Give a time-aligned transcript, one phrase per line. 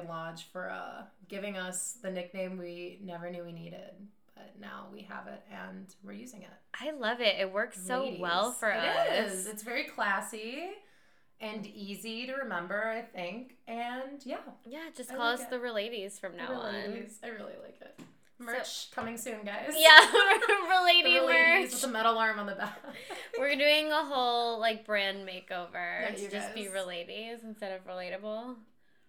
[0.00, 3.90] Lincoln Lodge for uh, giving us the nickname we never knew we needed.
[4.34, 6.48] But now we have it and we're using it.
[6.80, 7.36] I love it.
[7.38, 8.20] It works so Ladies.
[8.20, 9.32] well for It us.
[9.32, 9.46] is.
[9.46, 10.70] It's very classy
[11.40, 13.56] and easy to remember, I think.
[13.68, 15.50] And yeah, Yeah, just I call like us it.
[15.50, 16.74] the Reladies from now on.
[16.74, 18.00] I really like it.
[18.38, 19.74] Merch coming soon, guys.
[19.76, 19.98] Yeah,
[20.86, 21.70] ladies merch.
[21.72, 22.80] with the metal arm on the back.
[23.38, 26.72] We're doing a whole like brand makeover Yeah, to just be guys.
[26.72, 28.54] Reladies instead of relatable.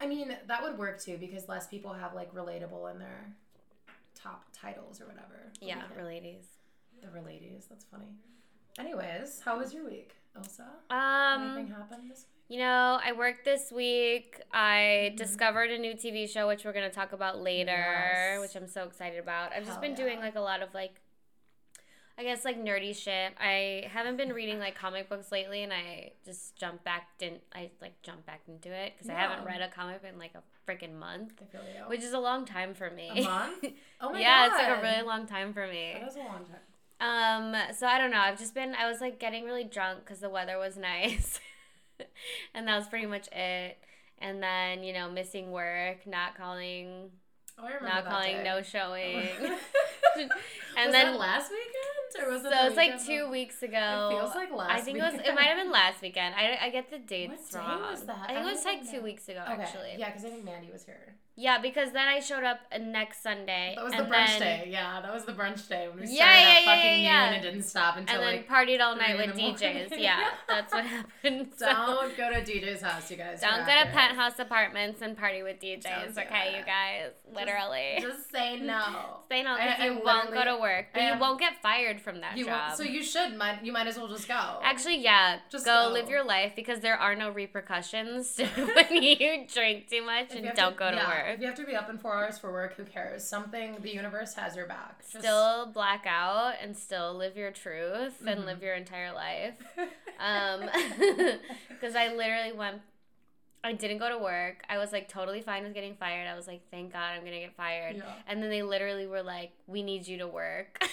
[0.01, 3.35] I mean, that would work too because less people have like relatable in their
[4.15, 5.51] top titles or whatever.
[5.61, 6.45] Yeah, Reladies.
[7.01, 7.67] The reladies.
[7.69, 8.07] That's funny.
[8.79, 10.65] Anyways, how was your week, Elsa?
[10.89, 12.27] Um, Anything happened this week?
[12.57, 14.41] You know, I worked this week.
[14.51, 15.17] I Mhm.
[15.17, 18.39] discovered a new TV show, which we're going to talk about later, Yes.
[18.41, 19.51] which I'm so excited about.
[19.53, 20.99] I've just Hell been doing like a lot of like,
[22.21, 23.33] I guess like nerdy shit.
[23.39, 27.07] I haven't been reading like comic books lately, and I just jumped back.
[27.17, 30.33] Didn't I like jump back into it because I haven't read a comic in like
[30.35, 31.89] a freaking month, I feel you.
[31.89, 33.09] which is a long time for me.
[33.15, 33.65] A month?
[34.01, 34.53] Oh my yeah, god.
[34.59, 35.95] Yeah, it's like a really long time for me.
[35.99, 36.59] That is a long time.
[37.55, 38.19] Um, so I don't know.
[38.19, 41.39] I've just been, I was like getting really drunk because the weather was nice.
[42.53, 43.79] and that was pretty much it.
[44.19, 47.09] And then, you know, missing work, not calling,
[47.59, 48.43] Oh, I remember not calling, day.
[48.43, 49.27] no showing.
[50.17, 50.29] and
[50.87, 52.51] was then, that last weekend or was it?
[52.51, 54.09] so it's like two weeks ago.
[54.11, 54.69] It feels like last.
[54.69, 54.77] Week.
[54.77, 56.35] I think it was, it might have been last weekend.
[56.35, 57.81] I, I get the dates day wrong.
[57.81, 58.17] was that?
[58.23, 59.61] I think I it was like even two weeks ago, Okay.
[59.61, 59.95] actually.
[59.97, 61.15] Yeah, because I think Mandy was here.
[61.37, 63.73] Yeah, because then I showed up next Sunday.
[63.75, 64.67] That was the brunch then, day.
[64.69, 67.25] Yeah, that was the brunch day when we started Yeah, at yeah, yeah, fucking yeah,
[67.25, 68.49] noon and didn't stop until And then like.
[68.49, 69.35] partied all night with.
[69.37, 69.97] DJs.
[69.97, 71.47] Yeah, that's what happened.
[71.55, 73.39] So- Don't go to DJ's house, you guys.
[73.41, 75.83] Don't go to penthouse apartments and party with DJs,
[76.15, 77.11] Don't okay, you guys?
[77.33, 77.97] Literally.
[78.01, 78.77] Just say no.
[78.81, 82.37] Home I- because you won't go to work, but you won't get fired from that
[82.37, 82.61] You job.
[82.67, 83.37] won't, so you should.
[83.37, 84.59] Might you might as well just go.
[84.63, 85.93] Actually, yeah, Just go, go.
[85.93, 90.51] live your life because there are no repercussions when you drink too much If and
[90.55, 91.25] don't go to yeah, work.
[91.35, 93.23] If you have to be up in four hours for work, who cares?
[93.27, 94.99] Something the universe has your back.
[95.11, 98.45] Just- Still black out and still live your truth and Mhm.
[98.45, 99.55] live your entire life.
[100.19, 100.69] Um,
[101.69, 102.81] because I literally went.
[103.63, 104.63] I didn't go to work.
[104.69, 106.27] I was like totally fine with getting fired.
[106.27, 107.95] I was like, thank God I'm gonna get fired.
[107.97, 108.03] yeah.
[108.27, 110.83] And then they literally were like, "We need you to work.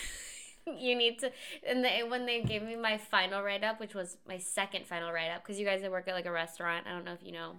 [0.79, 1.31] you need to."
[1.67, 5.13] And they, when they gave me my final write up, which was my second final
[5.13, 6.87] write up, because you guys that work at like a restaurant.
[6.87, 7.55] I don't know if you know,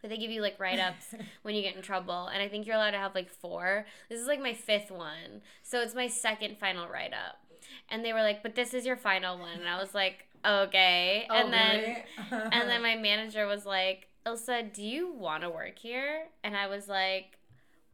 [0.00, 2.66] but they give you like write ups when you get in trouble, and I think
[2.66, 3.86] you're allowed to have like four.
[4.08, 7.38] This is like my fifth one, so it's my second final write up.
[7.88, 11.26] And they were like, "But this is your final one," and I was like, "Okay."
[11.30, 12.42] Oh, and then really?
[12.52, 16.28] and then my manager was like, Ilsa, do you want to work here?
[16.44, 17.38] And I was like,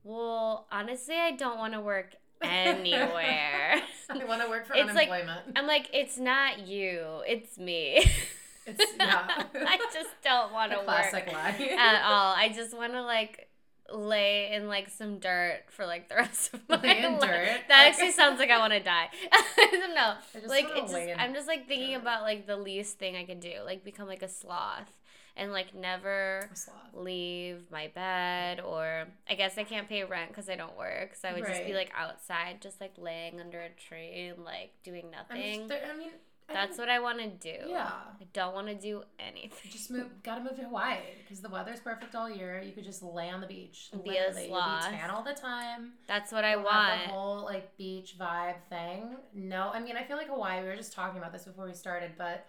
[0.04, 3.81] well, honestly, I don't want to work anywhere.
[4.10, 5.56] I want to work for It's like- unemployment.
[5.56, 8.04] I'm like, it's not you, it's me.
[8.66, 9.26] It's yeah.
[9.54, 12.34] I just don't want to work at all.
[12.37, 13.48] I just want to like
[13.91, 17.21] lay in like some dirt for like the rest of my Lay in life.
[17.22, 17.60] dirt?
[17.69, 19.09] That actually sounds like I want to die.
[19.32, 20.12] I don't know.
[20.34, 22.03] I just like it's just, I'm just like thinking dirt.
[22.03, 24.93] about like the least thing I can do, like become like a sloth
[25.38, 26.49] and like never
[26.94, 31.28] leave my bed or I guess I can't pay rent because I don't work, so
[31.28, 35.10] I would just be like outside, just like laying under a tree and like doing
[35.10, 35.69] nothing.
[35.69, 36.10] there- I mean,
[36.50, 37.69] I That's what I want to do.
[37.69, 37.84] Yeah.
[37.87, 39.71] I don't want to do anything.
[39.71, 40.06] Just move.
[40.22, 42.62] Gotta move to Hawaii because the weather's perfect all year.
[42.65, 43.91] You could just lay on the beach.
[44.03, 44.91] Be a You'll sloth.
[44.91, 45.93] be tan all the time.
[46.06, 47.03] That's what I You'll have want.
[47.04, 49.16] the whole like beach vibe thing.
[49.34, 50.62] No, I mean I feel like Hawaii.
[50.62, 52.47] We were just talking about this before we started, but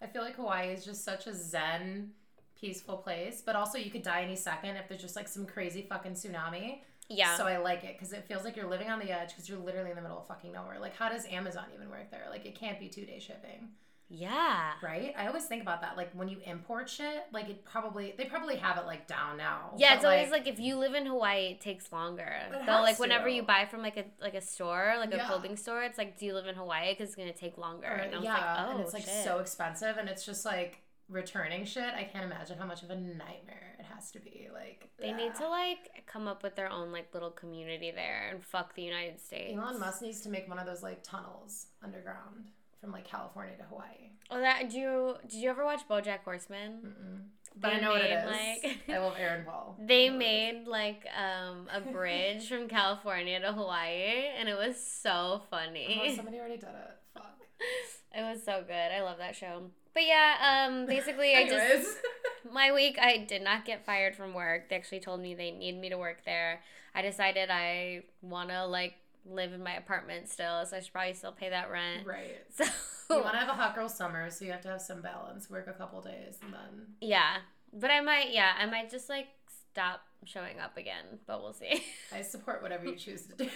[0.00, 2.12] I feel like Hawaii is just such a zen,
[2.60, 3.42] peaceful place.
[3.44, 6.80] But also you could die any second if there's just like some crazy fucking tsunami.
[7.08, 7.36] yeah.
[7.36, 9.58] So I like it because it feels like you're living on the edge because you're
[9.58, 10.78] literally in the middle of fucking nowhere.
[10.80, 12.26] Like how does Amazon even work there?
[12.30, 13.70] Like it can't be two day shipping.
[14.08, 14.72] yeah.
[14.82, 15.14] Right?
[15.16, 15.96] I always think about that.
[15.96, 19.72] Like when you import shit, like it probably they probably have it like down now.
[19.76, 22.32] Yeah, it's always like if you live in Hawaii, it takes longer.
[22.52, 23.32] It Though, like whenever to.
[23.34, 26.26] you buy from like a like a store, like a clothing store, it's like, do
[26.26, 26.92] you live in Hawaii?
[26.92, 27.86] Because it's gonna take longer.
[27.86, 29.24] or- and I was yeah, like, oh, and it's like oh, shit.
[29.24, 31.92] so expensive, and it's just like returning shit.
[31.94, 34.48] I can't imagine how much of a nightmare it has to be.
[34.52, 38.44] Like They need to like come up with their own like little community there and
[38.44, 39.56] fuck the United States.
[39.58, 43.64] Elon Musk needs to make one of those like tunnels underground from like California to
[43.64, 44.10] Hawaii.
[44.30, 46.80] Oh, that do you did you ever watch BoJack Horseman?
[46.86, 47.20] Mm-mm.
[47.56, 48.30] But They I know what it is.
[48.30, 49.76] made, like- I love Aaron Paul.
[49.84, 50.54] They I know what it is.
[50.54, 56.12] made like um a bridge from California to Hawaii, and it was so Oh, funny.
[56.14, 56.96] somebody already did it.
[57.12, 57.38] Fuck.
[58.14, 58.72] it was so good.
[58.92, 59.70] I love that show.
[59.94, 61.96] But yeah, um, basically, I just
[62.52, 64.68] my week I did not get fired from work.
[64.68, 66.60] They actually told me they need me to work there.
[66.94, 68.94] I decided I want to like
[69.26, 72.06] live in my apartment still, so I should probably still pay that rent.
[72.06, 72.38] right.
[73.10, 75.02] So You want to have a hot girl summer, so you have to have some
[75.02, 75.50] balance.
[75.50, 77.38] Work a couple days and then yeah,
[77.72, 79.26] But I might, yeah, I might just like
[79.72, 81.82] stop showing up again, but we'll see.
[82.14, 83.48] I support whatever you choose to do.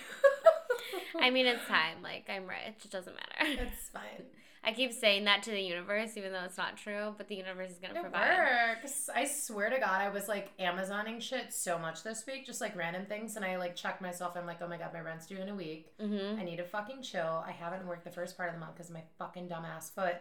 [1.21, 2.03] I mean, it's time.
[2.03, 2.85] Like, I'm rich.
[2.85, 3.63] It doesn't matter.
[3.63, 4.25] it's fine.
[4.67, 7.71] I keep saying that to the universe, even though it's not true, but the universe
[7.71, 8.39] is going to It provide.
[8.39, 9.11] works.
[9.15, 12.75] I swear to God, I was like Amazoning shit so much this week, just like
[12.75, 14.35] random things, and I like checked myself.
[14.37, 15.93] I'm like, oh my God, my rent's due in a week.
[16.01, 16.41] Mm-hmm.
[16.41, 17.45] I need to fucking chill.
[17.47, 20.17] I haven't worked the first part of the month because my fucking dumbass foot.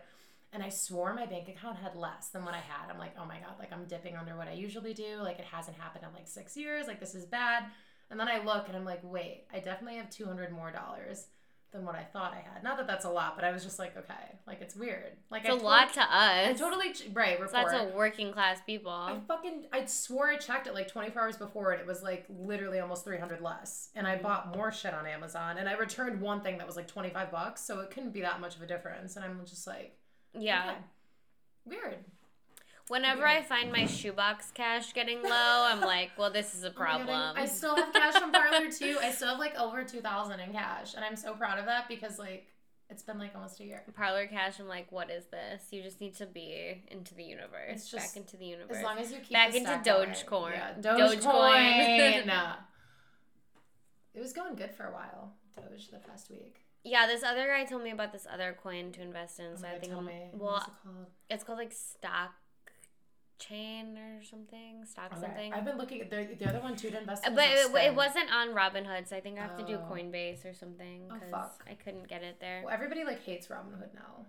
[0.52, 2.92] And I swore my bank account had less than what I had.
[2.92, 5.18] I'm like, oh my God, like I'm dipping under what I usually do.
[5.22, 6.86] Like it hasn't happened in like six years.
[6.86, 7.64] Like this is bad.
[8.12, 11.26] And then I look and I'm like, wait, I definitely have 200 more dollars
[11.74, 12.64] than what I thought I had.
[12.64, 15.12] Not that that's a lot, but I was just like, okay, like it's weird.
[15.30, 16.10] Like It's I a lot to us.
[16.48, 17.52] I totally, right, So report.
[17.52, 18.92] that's a working class people.
[18.92, 22.26] I fucking I swore I checked it like 24 hours before and it was like
[22.30, 23.90] literally almost 300 less.
[23.96, 24.22] And I mm.
[24.22, 27.62] bought more shit on Amazon and I returned one thing that was like 25 bucks,
[27.62, 29.16] so it couldn't be that much of a difference.
[29.16, 29.98] And I'm just like,
[30.38, 30.72] yeah.
[30.72, 30.78] okay.
[31.66, 31.98] Weird.
[32.90, 33.26] Whenever.
[33.26, 35.30] I find my shoebox cash getting low,
[35.70, 37.34] I'm like, well, this is a Oh God, problem.
[37.38, 38.98] I, I still have cash from Parlor too.
[39.02, 42.20] I still have like over 2000 in cash and I'm so proud of that because
[42.20, 42.48] like
[42.90, 43.82] it's been like almost a year.
[43.96, 45.64] Parlor cash, I'm like, what is this?
[45.72, 47.70] You just need to be into the universe.
[47.70, 48.78] It's just- back into the universe.
[48.78, 50.06] As long as you keep Back into stack that way.
[50.08, 50.52] Dogecoin.
[50.52, 51.22] Yeah, Dogecoin.
[52.26, 52.56] Dogecoin.
[54.14, 55.34] it was going good for a while.
[55.56, 56.58] Doge the past week.
[56.84, 59.46] yeah, this other guy told me about this other coin to invest in.
[59.54, 60.30] Oh So my I think, tell I'm- me.
[60.34, 61.06] well, What's it called?
[61.30, 62.34] it's called like stock
[63.48, 65.22] chain or something, stock Okay.
[65.22, 65.54] something.
[65.54, 67.36] I've been looking at the, the other one too to invest in.
[67.36, 69.92] But it, it wasn't on Robinhood, so I think I have to do Oh.
[69.94, 71.64] Coinbase or something Oh, because fuck.
[71.70, 72.62] I couldn't get it there.
[72.66, 74.26] Well, everybody like hates Robinhood now.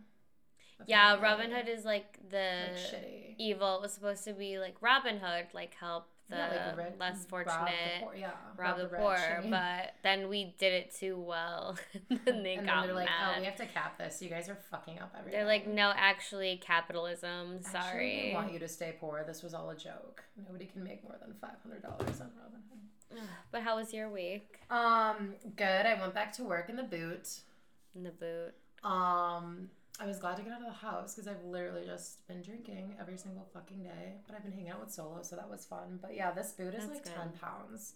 [0.81, 3.77] I Yeah, like they- Robinhood is like the like evil.
[3.77, 7.29] It was supposed to be like Robinhood, like help the Yeah, like less rob the
[7.29, 8.99] fortunate, poor- yeah, rob, the, rich.
[8.99, 9.15] poor.
[9.15, 11.77] I But then we did it too well,
[12.27, 13.35] and they and got then they're like, mad.
[13.37, 14.23] oh, we have to cap this.
[14.23, 15.39] You guys are fucking up everything.
[15.39, 17.57] They're like, no, actually, capitalism.
[17.67, 18.25] Actually, Sorry.
[18.29, 19.23] we want you to stay poor.
[19.27, 20.25] This was all a joke.
[20.47, 23.21] Nobody can make more than five hundred dollars on Robinhood.
[23.53, 25.85] but how was your week Um, good.
[25.87, 27.29] I went back to work in the boot.
[27.95, 28.55] in the boot?
[28.83, 29.69] Um,
[30.01, 32.97] I was glad to get out of the house because I've literally just been drinking
[33.01, 34.17] every single fucking day.
[34.27, 35.99] But I've been hanging out with Solo, so that was fun.
[36.03, 37.13] But yeah, this boot is That's like good.
[37.15, 37.95] ten pounds.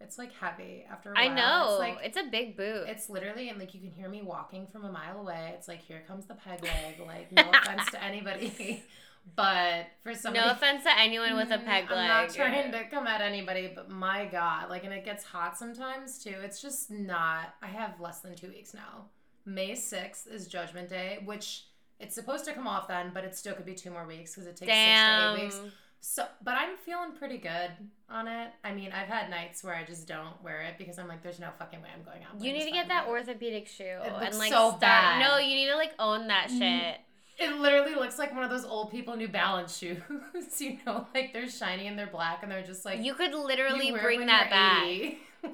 [0.00, 1.32] It's like heavy after a I while.
[1.32, 2.84] I know It's like it's a big boot.
[2.86, 5.52] it's literally and like you can hear me walking from a mile away.
[5.56, 7.00] It's like here comes the peg leg.
[7.06, 8.84] Like no offense to anybody,
[9.34, 10.44] but for somebody.
[10.46, 11.98] no offense to anyone with a Mm, peg leg.
[12.10, 15.56] I'm not trying to come at anybody, but my God, like, and it gets hot
[15.58, 16.34] sometimes too.
[16.44, 17.54] It's just not.
[17.62, 19.06] I have less than two weeks now.
[19.48, 21.64] May 6th is Judgment Day, which
[21.98, 24.46] it's supposed to come off then, but it still could be two more weeks because
[24.46, 25.36] it takes Damn.
[25.36, 25.74] six to eight weeks.
[26.00, 27.70] So, but I'm feeling pretty good
[28.08, 28.50] on it.
[28.62, 31.40] I mean, I've had nights where I just don't wear it because I'm like, there's
[31.40, 32.40] no fucking way I'm going out.
[32.40, 34.80] You need to get that orthopedic shoe It and like so start.
[34.80, 35.20] bad.
[35.26, 37.00] No, you need to like own that shit.
[37.38, 39.98] It literally looks like one of those old people New Balance shoes.
[40.58, 43.88] you know, like they're shiny and they're black and they're just like you could literally
[43.88, 44.84] you bring that back.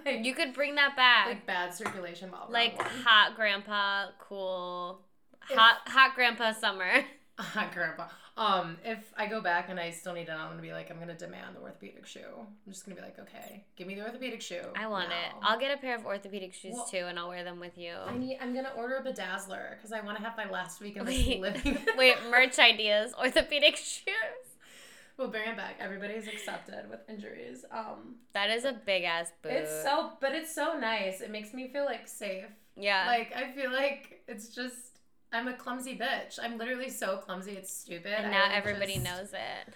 [0.06, 1.26] like, You could bring that back.
[1.26, 5.00] like bad circulation while like hot grandpa, cool.
[5.50, 6.90] If- Hot hot grandpa summer.
[7.38, 8.06] Hot grandpa.
[8.36, 10.98] Um, if I go back and I still need it, I'm gonna be like, I'm
[10.98, 12.20] gonna demand the orthopedic shoe.
[12.36, 14.60] I'm just gonna be like, okay, give me the orthopedic shoe.
[14.76, 15.32] I want it.
[15.40, 17.92] I'll get a pair of orthopedic shoes Well- too, and I'll wear them with you.
[17.92, 18.38] I need.
[18.40, 21.40] I'm gonna order a bedazzler because I want to have my last week this Wait,
[21.40, 21.78] living.
[21.96, 24.04] wait, merch ideas, orthopedic shoes.
[25.16, 25.76] we'll bring it back.
[25.78, 27.64] Everybody's accepted with injuries.
[27.70, 29.52] Um, That is a big ass boot.
[29.52, 31.20] it's so, but it's so nice.
[31.20, 32.46] It makes me feel like safe.
[32.76, 33.04] yeah.
[33.06, 34.93] Like I feel like it's just.
[35.34, 36.38] I'm a clumsy bitch.
[36.42, 37.52] I'm literally so clumsy.
[37.52, 38.12] It's stupid.
[38.12, 39.74] and now everybody just- knows it.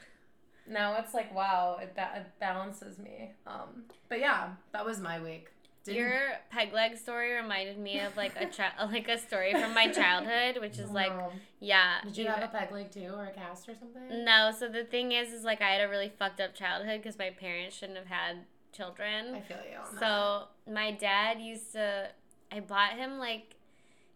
[0.70, 3.32] Now it's like wow, it, ba- it balances me.
[3.46, 5.48] Um, but yeah, that was my week.
[5.84, 9.72] Didn't- Your peg leg story reminded me of like a chi- like a story from
[9.72, 11.12] my childhood, which is like
[11.60, 12.00] yeah.
[12.04, 14.24] did you have a peg leg too, or a cast or something?
[14.24, 17.18] No, so the thing is, is like I had a really fucked up childhood because
[17.18, 19.34] my parents shouldn't have had children.
[19.34, 19.78] I feel you.
[19.78, 20.00] On that.
[20.00, 22.08] So my dad used to,
[22.52, 23.54] I bought him like,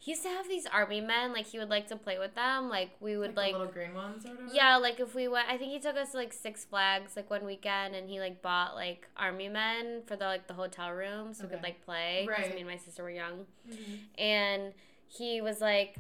[0.05, 1.33] he used to have these army men.
[1.33, 2.69] Like he would like to play with them.
[2.69, 4.51] Like we would like, like, little green ones or whatever.
[4.53, 7.31] yeah, like if we went, I think he took us to like Six Flags like
[7.31, 11.33] one weekend, and he like bought like army men for the like the hotel room
[11.35, 12.55] so we could like play because Right.
[12.57, 13.99] me and my sister were young Mhm.
[14.19, 14.75] and
[15.07, 15.95] he was like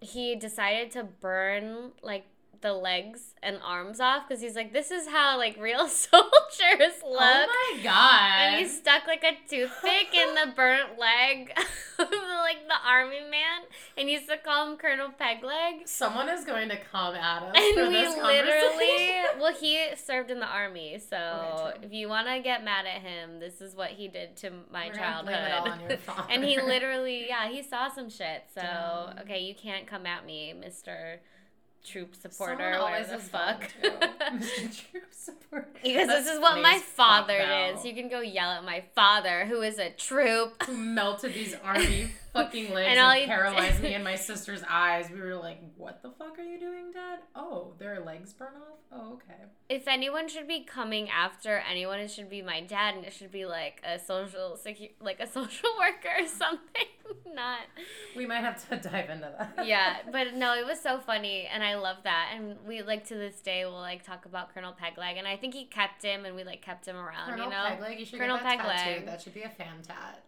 [0.00, 2.24] he decided to burn like
[2.64, 7.10] the legs and arms off because he's like this is how like real soldiers oh
[7.12, 7.20] look.
[7.20, 8.54] Oh my god.
[8.54, 11.52] and he stuck like a toothpick in the burnt leg
[11.98, 13.60] of like the army man
[13.98, 15.86] and he used to call him colonel pegleg.
[15.86, 20.30] Someone is going to come at us and for we this literally well he served
[20.30, 21.16] in the army so
[21.76, 24.50] Okay, if you want to get mad at him this is what he did to
[24.72, 28.08] my We're gonna it all on your childhood and he literally yeah he saw some
[28.08, 29.18] shit so Damn.
[29.18, 31.18] okay you can't come at me mr
[31.84, 33.68] troop supporter Someone always the fuck.
[33.82, 34.90] Mr.
[34.90, 35.68] Troop Supporter.
[35.82, 37.84] Because That's this is what my father is.
[37.84, 40.62] You can go yell at my father, who is a troop.
[40.64, 45.08] who melted these army fucking legs And and, paralyzed me and my sister's eyes.
[45.10, 48.78] We were like, "What the fuck are you doing, Dad?" Oh, their legs burn off.
[48.90, 49.44] Oh, okay.
[49.68, 53.30] If anyone should be coming after anyone, it should be my dad, and it should
[53.30, 56.86] be like a social secu- like a social worker or something.
[57.34, 57.60] Not
[58.16, 59.66] We might have to dive into that.
[59.66, 62.32] yeah, but no, it was so funny, and I love that.
[62.34, 65.54] And we like to this day will like talk about Colonel Pegleg, and I think
[65.54, 67.28] he kept him, and we like kept him around.
[67.30, 68.76] Colonel you know, Pegleg, you should Colonel get that Pegleg.
[68.84, 69.08] tattooed.
[69.08, 70.22] That should be a fan tat.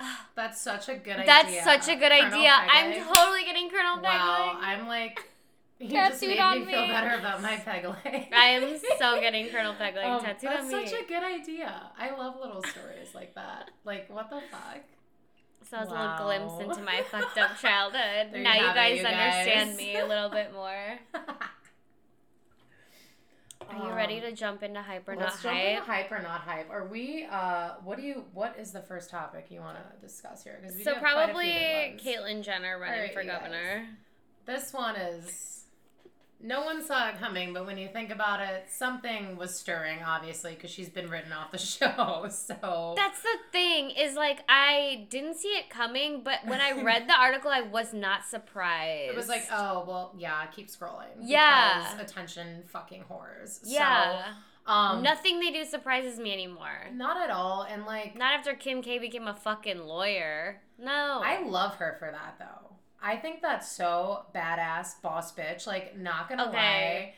[0.34, 1.62] That's such a good that's idea.
[1.64, 2.50] That's such a good Colonel idea.
[2.52, 4.64] I'm totally getting Colonel Wow, Pegleg.
[4.64, 5.28] I'm like,
[5.78, 8.28] you just Tattooed made on me feel better about my peg leg.
[8.32, 10.86] I am so getting Colonel Pegleg Um, tattooed that's on me.
[10.86, 11.90] such a good idea.
[11.98, 13.70] I love little stories like that.
[13.84, 14.80] Like, what the fuck?
[15.72, 18.36] So that was a little glimpse into my fucked up childhood.
[18.36, 20.98] You now you have it, guys understand me a little bit more.
[23.70, 25.68] Are you ready Um, to jump into hyper not Let's jump hype?
[25.78, 26.68] into hype or not hype.
[26.70, 27.26] Are we?
[27.30, 28.24] Uh, what do you?
[28.34, 30.58] What is the first topic you want to discuss here?
[30.60, 31.46] Because So probably
[32.04, 33.38] Caitlyn Jenner running Alright, for you guys.
[33.40, 33.86] governor.
[34.44, 35.61] This one is.
[36.44, 40.54] No one saw it coming, but when you think about it, something was stirring, obviously,
[40.54, 42.26] because she's been written off the show.
[42.30, 47.08] So That's the thing is like I didn't see it coming, but when I read
[47.08, 49.10] the article, I was not surprised.
[49.12, 50.44] it was like, oh well, yeah.
[50.46, 51.06] Keep scrolling.
[51.20, 51.98] Yeah.
[52.00, 53.60] attention, fucking whores.
[53.64, 54.34] yeah,
[54.66, 56.88] So, um, nothing they do surprises me anymore.
[56.94, 57.62] not at all.
[57.70, 60.60] And like, Not after Kim K became a fucking lawyer.
[60.78, 62.71] No, I love her for that though.
[63.02, 65.66] I think that's so badass, boss bitch.
[65.66, 66.52] Like, not gonna Okay.
[66.56, 67.14] lie.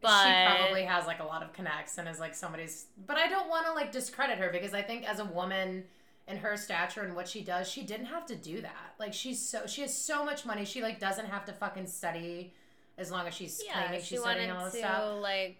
[0.00, 3.28] But- she probably has like a lot of connects and is like somebody's but I
[3.28, 5.84] don't wanna like discredit her because I think as a woman
[6.28, 8.94] in her stature and what she does, she didn't have to do that.
[8.98, 12.52] Like she's so she has so much money, she like doesn't have to fucking study
[12.98, 15.20] as long as she's yeah, claiming she she's studying all this to stuff.
[15.20, 15.58] like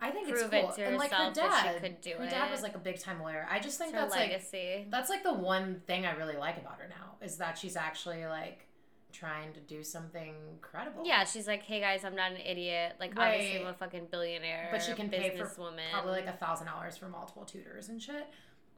[0.00, 0.72] I think prove it's it cool.
[0.72, 2.78] to and like her herself that she dad, could do her dad was like a
[2.78, 3.46] big time lawyer.
[3.50, 6.78] I just think her that's like that's like the one thing I really like about
[6.80, 8.66] her now is that she's actually like
[9.12, 11.04] trying to do something credible.
[11.06, 12.94] yeah, she's like, hey guys, I'm not an idiot.
[13.00, 13.34] Like, Right.
[13.34, 14.68] obviously, I'm a fucking billionaire.
[14.70, 15.90] But she can pay for businesswoman.
[15.92, 18.26] probably like a thousand dollars for multiple tutors and shit.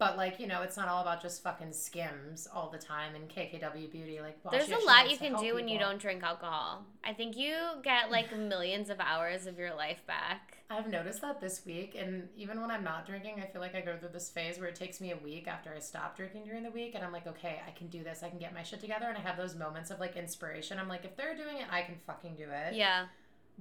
[0.00, 3.28] But like you know, it's not all about just fucking skims all the time and
[3.28, 4.18] KKW beauty.
[4.22, 6.86] Like well, There's a lot you can do when you don't drink alcohol.
[7.04, 7.54] I think you
[7.84, 10.56] get like millions of hours of your life back.
[10.70, 13.82] I've noticed that this week, and even when I'm not drinking, I feel like I
[13.82, 16.62] go through this phase where it takes me a week after I stop drinking during
[16.62, 18.22] the week, and I'm like, okay, I can do this.
[18.22, 20.78] I can get my shit together, and I have those moments of like inspiration.
[20.78, 22.74] I'm like, if they're doing it, I can fucking do it.
[22.74, 23.06] Yeah.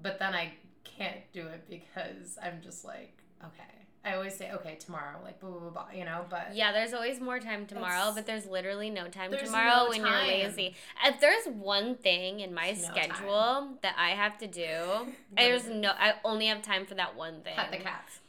[0.01, 0.53] But then I
[0.85, 3.79] can't do it because I'm just like, okay.
[4.03, 6.93] I always say, okay, tomorrow, like, blah, blah, blah, blah, you know, but Yeah, there's
[6.93, 10.25] always more time tomorrow, but there's literally no time tomorrow no when time.
[10.29, 10.75] you're lazy.
[11.05, 15.89] If there's one thing in my no schedule that I have to do, there's no
[15.91, 17.55] I only have time for that one thing.
[17.55, 18.19] pet the cats.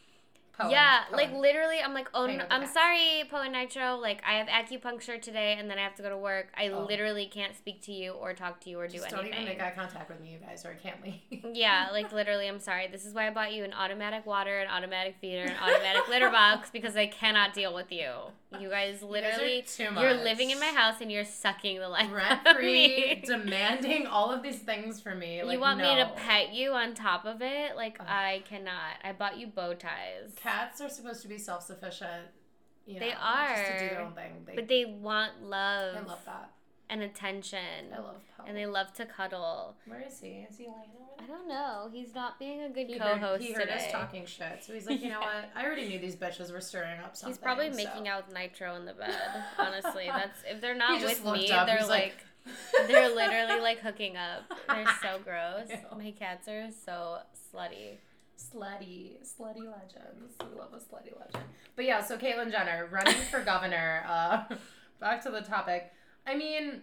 [0.60, 3.96] Poem, yeah, like literally, I'm like, oh, no, I'm sorry, Poe and Nitro.
[3.96, 6.48] Like, I have acupuncture today, and then I have to go to work.
[6.56, 6.84] I Oh.
[6.84, 9.42] literally can't speak to you or talk to you or do Just don't anything.
[9.42, 11.44] even make eye contact with me, you guys, or I can't leave.
[11.56, 12.86] Yeah, like literally, I'm sorry.
[12.88, 16.30] This is why I bought you an automatic water, an automatic feeder, an automatic litter
[16.30, 18.10] box because I cannot deal with you.
[18.58, 22.40] You guys literally, too you're living in my house and you're sucking the life rent
[22.40, 23.22] out of free, me.
[23.26, 25.42] demanding all of these things from me.
[25.42, 27.76] Like, you want me to pet you on top of it?
[27.76, 28.00] Like.
[28.00, 28.96] I cannot.
[29.04, 30.34] I bought you bow ties.
[30.34, 32.26] Cats are supposed to be self sufficient.
[32.86, 33.56] You know, they are.
[33.56, 34.32] Just to do their are, own thing.
[34.46, 36.50] They, But they want love, I love that.
[36.90, 37.58] And attention.
[37.94, 38.44] I love Poe.
[38.46, 39.76] and they love to cuddle.
[39.86, 40.46] Where is he?
[40.50, 41.88] Is he laying over I don't know.
[41.92, 43.86] He's not being a good He co-host he heard today.
[43.86, 45.42] us talking shit, so he's like, you know Yeah.
[45.42, 45.50] what?
[45.54, 47.32] I already knew these bitches were stirring up something.
[47.34, 49.14] He's probably so- making out with Nitro in the bed.
[49.58, 52.16] Honestly, that's if they're not with me, up, they're like,
[52.46, 54.42] like- they're literally like hooking up.
[54.68, 55.68] They're so gross.
[55.70, 55.98] Ew.
[55.98, 57.18] My cats are so
[57.54, 57.98] slutty.
[58.38, 60.34] slutty, slutty legends.
[60.40, 61.44] We love a slutty legend.
[61.76, 64.02] But yeah, so Caitlyn Jenner running for governor.
[64.08, 64.44] Uh,
[64.98, 65.92] back to the topic.
[66.26, 66.82] I mean,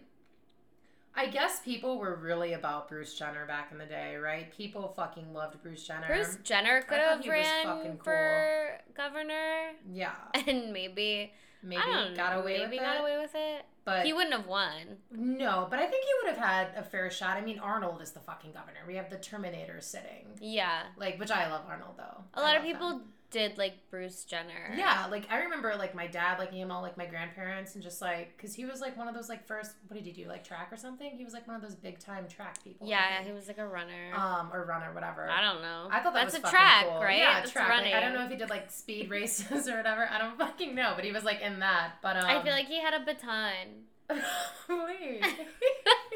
[1.15, 4.51] I guess people were really about Bruce Jenner back in the day, right?
[4.55, 6.07] People fucking loved Bruce Jenner.
[6.07, 10.11] Bruce Jenner could have ran for governor, Yeah,
[10.47, 11.81] and maybe maybe
[12.15, 13.01] got know, away maybe with got it.
[13.01, 13.65] away with it.
[13.83, 14.97] but he wouldn't have won.
[15.11, 17.35] no, but I think he would have had a fair shot.
[17.37, 18.79] I mean, Arnold is the fucking governor.
[18.87, 22.23] We have the Terminator sitting, Yeah, like, which I love Arnold though.
[22.35, 23.01] a I lot of people him.
[23.29, 24.73] Did like Bruce Jenner.
[24.77, 28.01] Yeah, like I remember like my dad like him all like my grandparents and just
[28.01, 30.43] like because he was like one of those like first what did he do like
[30.45, 31.11] track or something?
[31.17, 32.87] He was like one of those big time track people.
[32.87, 34.13] Yeah, he was like a runner.
[34.15, 35.29] um or runner whatever.
[35.29, 35.87] I don't know.
[35.91, 37.01] I thought that that's was a track, cool.
[37.01, 37.19] right?
[37.19, 37.69] Yeah, That's track.
[37.69, 37.91] running.
[37.93, 40.07] Like, I don't know if he did like speed races or whatever.
[40.09, 41.93] I don't fucking know, but he was like in that.
[42.01, 43.85] But um, I feel like he had a baton.
[44.65, 45.21] Please.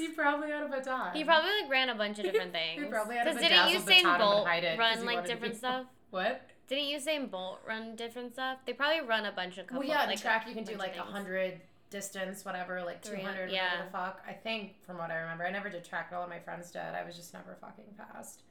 [0.00, 1.14] He probably had a baton.
[1.14, 2.82] He probably like ran a bunch of different things.
[2.82, 5.56] He probably had a Because didn't Usain baton Bolt hide it 'cause run like different
[5.56, 5.86] stuff?
[6.10, 6.42] What?
[6.66, 8.58] Didn't Usain Bolt run different stuff?
[8.66, 9.80] They probably run a bunch of couple.
[9.80, 13.24] Well, yeah, like, track you can do like a hundred distance, whatever, like two hun-
[13.24, 13.64] hundred, yeah.
[13.64, 14.22] whatever the fuck.
[14.28, 16.70] I think from what I remember, I never did track, but all of my friends
[16.70, 16.80] did.
[16.82, 18.42] I was just never fucking fast.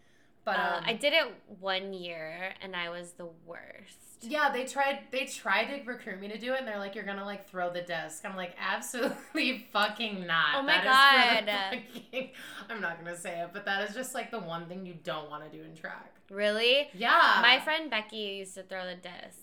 [0.50, 1.25] But Uh, um, I did it
[1.60, 3.98] one year and I was the worst.
[4.22, 5.00] Yeah, they tried.
[5.12, 7.70] They tried to recruit me to do it, and they're like, "You're gonna like throw
[7.72, 11.84] the disc." I'm like, "Absolutely fucking not." Oh my That is for the God.
[12.12, 12.29] fucking-
[12.70, 15.29] I'm not gonna say it, but that is just like the one thing you don't
[15.29, 16.13] want to do in track.
[16.29, 16.89] Really?
[16.94, 19.39] Yeah, My friend Becky used to throw the disc.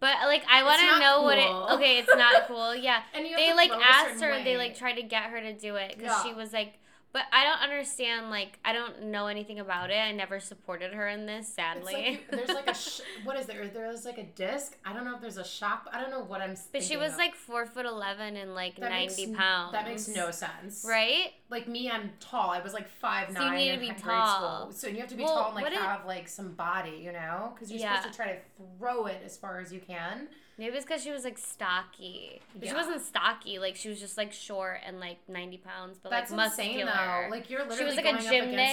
[0.00, 1.74] But like I want to know what it.
[1.76, 2.74] Okay, it's not cool.
[2.76, 4.44] Yeah, and you have they like throw it a asked her.
[4.44, 6.22] They like tried to get her to do it because Yeah.
[6.22, 6.74] she was like.
[7.14, 8.28] But I don't understand.
[8.28, 9.96] Like I don't know anything about it.
[9.96, 11.46] I never supported her in this.
[11.46, 11.94] Sadly.
[11.94, 13.66] like there's like a sh- what is there?
[13.68, 14.76] There's like a disc.
[14.84, 15.88] I don't know if there's a shop.
[15.92, 16.56] I don't know what I'm.
[16.72, 17.18] but she was of.
[17.18, 19.70] like four foot eleven and like That ninety n- pounds.
[19.72, 21.32] That makes no sense, Right?
[21.50, 22.50] Like me, I'm tall.
[22.50, 24.62] I was like five So you nine need to in be tall.
[24.70, 24.72] school.
[24.72, 27.52] So you have to be Well, tall and like have like some body, you know,
[27.54, 27.96] because you're Yeah.
[28.00, 28.38] supposed to try to
[28.78, 30.26] throw it as far as you can.
[30.56, 32.40] Maybe it's because she was like stocky.
[32.58, 33.58] But She wasn't stocky.
[33.58, 37.24] Like she was just like short and like ninety pounds, but That's like insane muscular.
[37.24, 37.30] though.
[37.30, 38.30] Like you're literally She was, like, a going against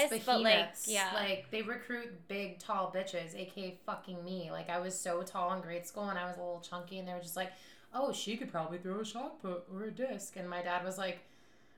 [0.10, 1.10] gymnast, but, like, yeah.
[1.16, 4.50] Like they recruit big, tall bitches, aka fucking me.
[4.52, 7.08] Like I was so tall in grade school and I was a little chunky, and
[7.08, 7.52] they were just like,
[7.94, 11.00] "Oh, she could probably throw a shot put or a disc." And my dad was
[11.00, 11.20] like,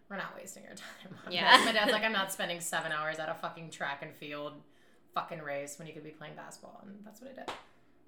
[0.10, 1.56] "We're not wasting your time." on Yeah.
[1.58, 4.54] this." My dad's like, "I'm not spending seven hours at a fucking track and field,
[5.14, 7.50] fucking race when you could be playing basketball," and that's what I did.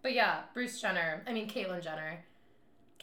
[0.06, 1.24] But yeah, Bruce Jenner.
[1.26, 2.20] I mean, Caitlyn Jenner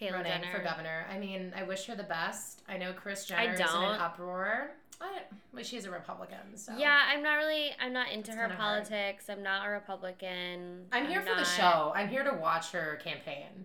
[0.00, 0.52] Caitlyn running Jenner.
[0.56, 1.04] for governor.
[1.12, 2.62] I mean, I wish her the best.
[2.68, 4.70] I know Kris I Jenner is in an uproar.
[5.00, 7.72] I, well, she's a Republican, so Yeah, I'm not really.
[7.80, 8.84] I'm not into It's her kinda hard.
[8.84, 9.28] politics.
[9.28, 10.84] I'm not a Republican.
[10.92, 11.92] I'm here for the show.
[11.92, 13.64] I'm here to watch her campaign.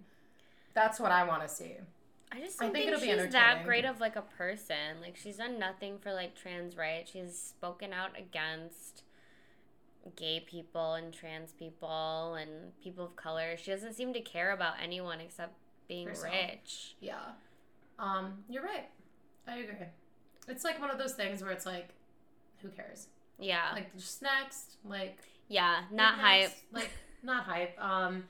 [0.73, 1.75] That's what I want to see.
[2.31, 4.99] I just I don't think think, it'll be she's that great of like a person.
[4.99, 7.11] Like she's done nothing for like trans rights.
[7.11, 9.03] She's spoken out against
[10.15, 12.49] gay people and trans people and
[12.83, 13.55] people of color.
[13.57, 15.53] She doesn't seem to care about anyone except
[15.87, 16.33] being Herself.
[16.33, 16.95] rich.
[16.99, 17.15] Yeah.
[17.99, 18.89] Um, you're right.
[19.47, 19.87] I agree.
[20.47, 21.89] It's like one of those things where it's like,
[22.61, 23.07] who cares?
[23.39, 23.71] Yeah.
[23.73, 25.17] Like just next, like
[25.47, 26.41] yeah, not hype.
[26.49, 26.91] next, Like
[27.23, 27.79] not hype.
[27.83, 28.23] Um,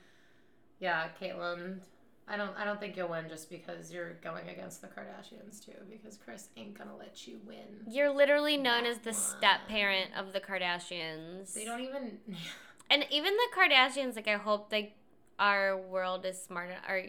[0.80, 1.78] yeah, Caitlyn.
[2.30, 2.50] I don't.
[2.58, 5.72] I don't think you'll win just because you're going against the Kardashians too.
[5.90, 7.84] Because Kris ain't gonna let you win.
[7.88, 11.54] You're literally known as the step parent of the Kardashians.
[11.54, 12.18] They don't even.
[12.90, 14.94] And even the Kardashians, like I hope like
[15.38, 16.70] our world is smart.
[16.88, 17.02] Our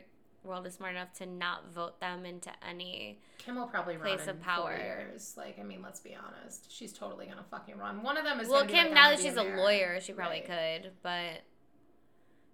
[0.44, 3.20] world is smart enough to not vote them into any.
[3.38, 4.76] Kim will probably run Place in of power.
[4.76, 5.36] years.
[5.38, 6.70] Like, I mean, let's be honest.
[6.70, 8.04] She's totally gonna fucking run.
[8.04, 8.50] One of them is.
[8.50, 10.82] Well, Kim, like, now that she's be a lawyer, she probably Right.
[10.84, 10.92] could.
[11.02, 11.44] But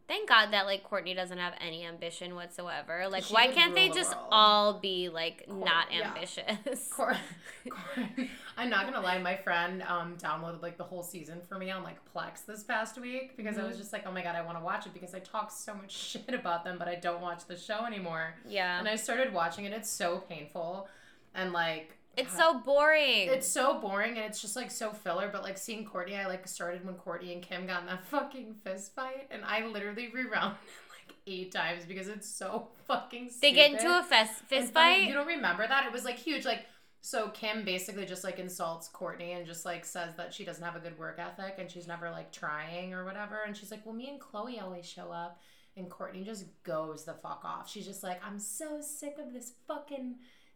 [0.07, 3.07] thank God that like Kourtney doesn't have any ambition whatsoever.
[3.09, 4.27] Like, She why can't they the just world.
[4.31, 6.07] all be like not yeah.
[6.13, 6.87] ambitious?
[6.91, 7.17] Cor-
[8.57, 11.83] I'm not gonna lie, my friend um downloaded like the whole season for me on
[11.83, 13.69] like Plex this past week because I Mm-hmm.
[13.69, 15.73] was just like, oh my god, I want to watch it because I talk so
[15.73, 18.35] much shit about them, but I don't watch the show anymore.
[18.47, 19.73] yeah, And I started watching it.
[19.73, 20.87] It's so painful,
[21.33, 23.30] and like it's so boring.
[23.30, 25.30] It's so boring and it's just like so filler.
[25.32, 28.56] But like seeing Kourtney, I like started when Kourtney and Kim got in that fucking
[28.63, 33.32] fist fight, and I literally rewound it like eight times because it's so fucking.
[33.41, 35.04] they get into a fest, fist fight.
[35.08, 35.86] You don't remember that?
[35.86, 36.45] It was like huge.
[36.45, 36.65] Like
[37.06, 40.75] so, Kim basically just like insults Kourtney and just like says that she doesn't have
[40.75, 43.43] a good work ethic and she's never like trying or whatever.
[43.45, 45.39] And she's like, "Well, me and Khloé always show up."
[45.78, 47.69] And Courtney just goes the fuck off.
[47.69, 50.15] She's just like, "I'm so sick of this fucking."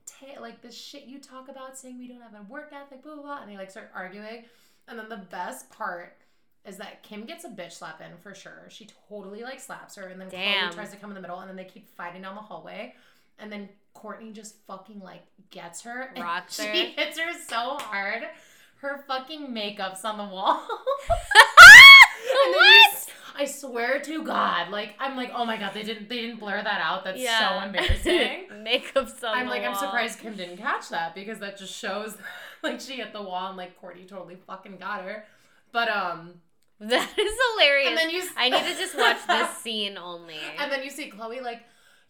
[0.09, 3.13] Ta- like the shit you talk about saying we don't have a work ethic, blah
[3.15, 4.45] blah blah, and they like start arguing,
[4.87, 6.17] and then the best part
[6.65, 8.65] is that Kim gets a bitch slap in for sure.
[8.69, 10.69] She totally like slaps her, and then Damn.
[10.71, 12.95] Khloé tries to come in the middle, and then they keep fighting down the hallway,
[13.37, 16.73] and then Kourtney just fucking like gets her, Rocks she her.
[16.97, 18.23] hits her so hard,
[18.81, 20.61] her fucking makeup's on the wall.
[22.45, 22.61] And then
[22.93, 22.98] s-
[23.39, 26.61] I swear to God, like I'm like, oh my God, they didn't they didn't blur
[26.61, 27.05] that out.
[27.05, 28.47] That's so embarrassing.
[28.63, 32.17] Makeup's on I'm like, I'm surprised Kim didn't catch that because that just shows
[32.63, 35.23] like she hit the wall and like Kourtney totally fucking got her.
[35.71, 36.33] But um
[36.79, 37.89] That is hilarious.
[37.89, 40.35] and then you I need to just watch this scene only.
[40.57, 41.61] And then you see Khloé like,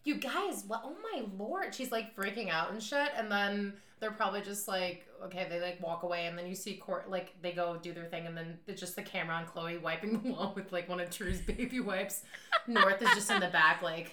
[0.02, 1.74] you guys, what oh my lord.
[1.76, 3.10] She's like freaking out and shit.
[3.16, 6.80] And then they're probably just like, okay, they like walk away and then you see
[6.84, 9.80] Kourt like they go do their thing and then it's just the camera on Khloé
[9.80, 12.22] wiping the wall with like one of Drew's baby wipes.
[12.66, 14.10] North is just in the back like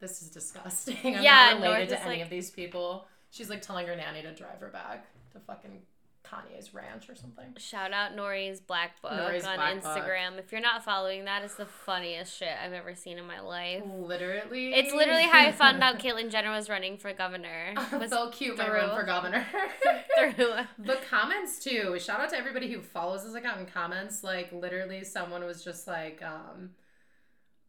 [0.00, 1.16] this is disgusting.
[1.16, 3.06] I'm Yeah, not related North to any like- of these people.
[3.30, 5.82] She's like telling her nanny to drive her back to fucking
[6.24, 7.54] Kanye's ranch or something.
[7.58, 9.92] Shout out Nori's Black Book Nori's on Black Book.
[9.92, 10.38] Instagram.
[10.38, 13.82] If you're not following that, it's the funniest shit I've ever seen in my life.
[13.86, 14.72] Literally.
[14.74, 17.74] It's literally how I found out Caitlyn Jenner was running for governor.
[17.92, 18.56] Was so cute.
[18.56, 19.46] Through- run for governor.
[20.18, 21.98] through the comments too.
[21.98, 24.24] Shout out to everybody who follows this account and comments.
[24.24, 26.70] Like literally, someone was just like, um,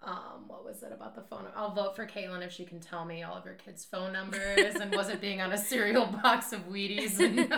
[0.02, 1.46] um, what was it about the phone?
[1.56, 4.76] I'll vote for Caitlyn if she can tell me all of her kids' phone numbers
[4.76, 7.54] and was it being on a cereal box of Wheaties and.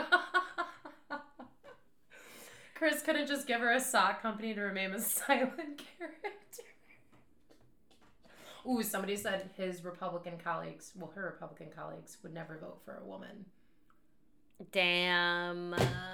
[2.77, 6.63] Kris couldn't just give her a sock company to remain a silent character.
[8.69, 13.05] Ooh, somebody said his Republican colleagues, well, her Republican colleagues, would never vote for a
[13.05, 13.45] woman.
[14.71, 15.71] Damn.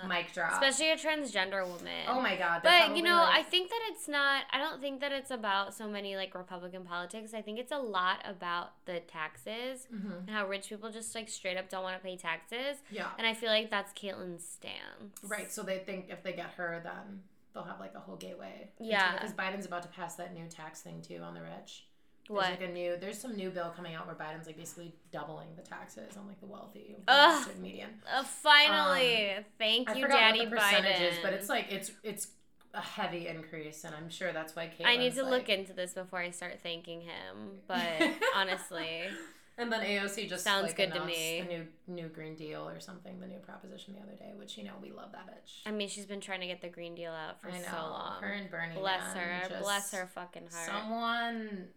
[0.07, 0.53] Mic drop.
[0.53, 2.05] Especially a transgender woman.
[2.07, 2.61] oh my god.
[2.63, 4.43] But you know, like- I think that it's not.
[4.51, 7.33] I don't think that it's about so many like Republican politics.
[7.33, 10.19] I think it's a lot about the taxes Mhm.
[10.19, 12.77] and how rich people just like straight up don't want to pay taxes.
[12.91, 13.09] Yeah.
[13.17, 15.23] And I feel like that's Caitlyn's stance.
[15.23, 15.51] Right.
[15.51, 18.69] So they think if they get her, then they'll have like a whole gateway.
[18.79, 19.13] Yeah.
[19.13, 21.85] Because Biden's about to pass that new tax thing too on the rich.
[22.29, 25.47] There's like a new there's some new bill coming out where Biden's like basically doubling
[25.55, 27.47] the taxes on like the wealthy Ugh.
[27.61, 27.89] median.
[28.11, 31.11] Uh, finally, thank Um, I you, forgot Daddy what the percentage Biden.
[31.11, 32.27] is, but it's like it's it's
[32.73, 35.93] a heavy increase, and I'm sure that's why I need to like, look into this
[35.93, 37.59] before I start thanking him.
[37.67, 37.83] But
[38.35, 39.01] honestly,
[39.57, 41.41] And then AOC just Sounds like, good to me.
[41.47, 44.63] The new new Green Deal or something, the new proposition the other day, which you
[44.63, 45.59] know we love that bitch.
[45.65, 47.77] I mean, she's been trying to get the Green Deal out for I know so
[47.77, 48.21] long.
[48.21, 48.75] her and Bernie.
[48.75, 49.59] Bless man, her.
[49.61, 50.69] Bless her fucking heart.
[50.69, 51.67] Someone,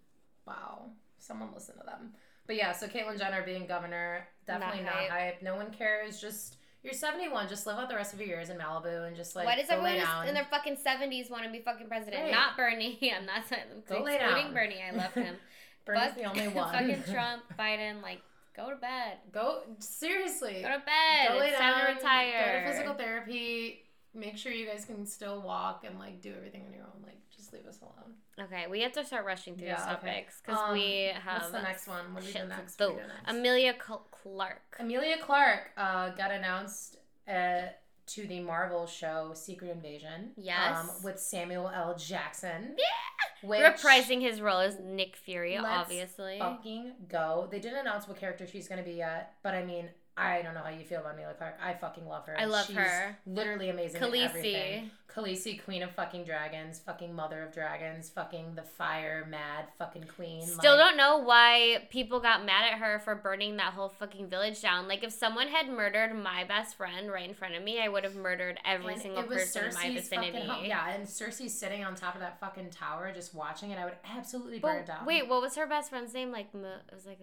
[0.47, 2.13] wow, someone listen to them.
[2.47, 5.11] But yeah, so Caitlyn Jenner being governor, definitely Not not, hype.
[5.11, 5.43] hype.
[5.43, 6.21] No one cares.
[6.21, 7.49] Just you're 71.
[7.49, 9.69] Just live out the rest of your years in Malibu and just like Why does
[9.69, 9.97] everyone
[10.29, 12.23] in their fucking seventies want to be fucking president?
[12.23, 12.31] Right.
[12.33, 12.99] Not Bernie.
[13.17, 14.55] I'm not saying Go lay down.
[14.55, 14.77] Bernie.
[14.81, 15.35] I love him.
[15.85, 16.73] Bernie's Fuck the only one.
[16.73, 18.03] fucking Trump, Biden.
[18.03, 18.21] Like,
[18.57, 19.19] go to bed.
[19.33, 20.63] Go seriously.
[20.63, 21.29] Go to bed.
[21.31, 21.73] Go lay it's down.
[21.75, 22.61] time to retire.
[22.61, 23.83] Go to physical therapy.
[24.15, 27.03] Make sure you guys can still walk and like do everything on your own.
[27.03, 28.15] Like just leave us alone.
[28.39, 30.11] Okay, we have to start rushing through Yeah, these okay.
[30.13, 31.41] topics because Um, we have.
[31.43, 32.13] What's the next one?
[32.13, 32.77] What do we do next?
[32.77, 33.07] to What do we do.
[33.09, 33.31] do next?
[33.31, 34.77] Emilia Cl- Clarke.
[34.79, 37.63] Emilia Clarke uh, got announced uh,
[38.09, 40.33] to the Marvel show Secret Invasion.
[40.37, 40.77] Yes.
[40.79, 41.95] Um, with Samuel L.
[41.97, 42.75] Jackson.
[42.77, 43.49] Yeah.
[43.49, 46.39] Which Reprising his role as Nick Fury, obviously.
[46.39, 47.49] Fucking go.
[47.51, 50.55] They didn't announce what character she's going to be yet, but I mean, I don't
[50.55, 51.59] know how you feel about Emilia Clarke.
[51.63, 52.39] I fucking love her.
[52.39, 53.17] I love she's her.
[53.27, 54.01] Literally amazing.
[54.01, 54.89] Khaleesi.
[55.17, 60.43] Khaleesi, Queen of fucking Dragons, fucking Mother of Dragons, fucking the Fire Mad fucking Queen.
[60.47, 64.29] Still like- don't know why people got mad at her for burning that whole fucking
[64.29, 64.89] village down.
[64.89, 68.05] Like, if someone had murdered my best friend right in front of me, I would
[68.05, 70.69] have murdered every single person in my vicinity.
[70.69, 73.79] Yeah, and Cersei's sitting on top of that fucking tower just watching it.
[73.79, 75.07] I would absolutely burn it down.
[75.07, 76.31] wait, what was her best friend's name?
[76.31, 77.21] Like, it was like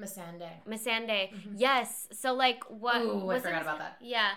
[0.00, 0.50] Missandei.
[0.68, 1.32] Missandei.
[1.32, 1.54] Mhm.
[1.56, 2.08] Yes.
[2.12, 3.00] So like, what?
[3.02, 3.96] Ooh, I forgot about that.
[4.00, 4.32] Yeah.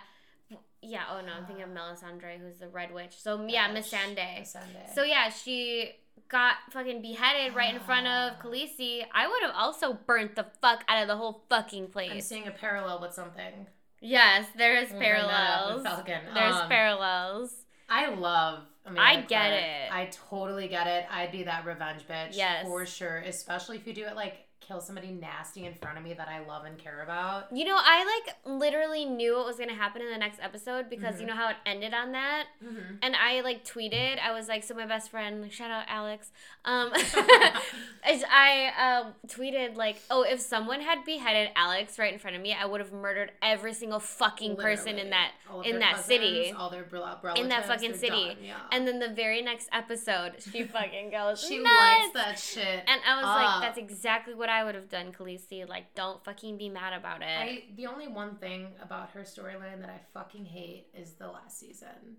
[0.82, 1.04] Yeah.
[1.12, 3.16] Oh no, I'm thinking of Melisandre, who's the Red Witch.
[3.20, 4.42] So yeah, Missandei.
[4.42, 4.94] Missandei.
[4.96, 5.92] So yeah, she
[6.30, 8.42] got fucking beheaded right in front of Ah.
[8.44, 9.04] Khaleesi.
[9.14, 12.12] I would have also burnt the fuck out of the whole fucking place.
[12.12, 13.68] I'm seeing a parallel with something.
[14.02, 15.84] Yes, there is We'll bring that up parallels.
[15.84, 16.22] Falcon.
[16.34, 17.54] There's Um, parallels.
[17.90, 18.64] I love.
[18.86, 19.54] Emilia I get Clarke.
[19.54, 19.92] it.
[19.92, 21.06] I totally get it.
[21.12, 22.30] I'd be that revenge bitch.
[22.38, 22.66] Yes.
[22.66, 23.18] For sure.
[23.18, 26.46] Especially if you do it like kill somebody nasty in front of me that I
[26.46, 27.48] love and care about.
[27.52, 31.16] You know, I like literally knew what was gonna happen in the next episode because
[31.16, 31.22] Mhm.
[31.22, 32.46] you know how it ended on that.
[32.64, 32.96] Mm-hmm.
[33.02, 34.20] And I like tweeted.
[34.20, 36.32] I was like, so my best friend, like, shout out Alex.
[36.66, 42.36] Um, I, I uh, tweeted like, oh, if someone had beheaded Alex right in front
[42.36, 45.32] of me, I would have murdered every single fucking person in that
[45.66, 46.54] in that city.
[46.56, 48.28] all their rel- In that fucking city.
[48.28, 48.56] done, Yeah.
[48.72, 51.76] And then the very next episode, she fucking goes, she nuts.
[51.76, 52.84] lights that shit.
[52.88, 53.36] And I was up.
[53.36, 55.68] like, that's exactly what I would have done, Khaleesi.
[55.68, 57.26] Like, don't fucking be mad about it.
[57.28, 61.60] I the only one thing about her storyline that I fucking hate is the last
[61.60, 62.18] season.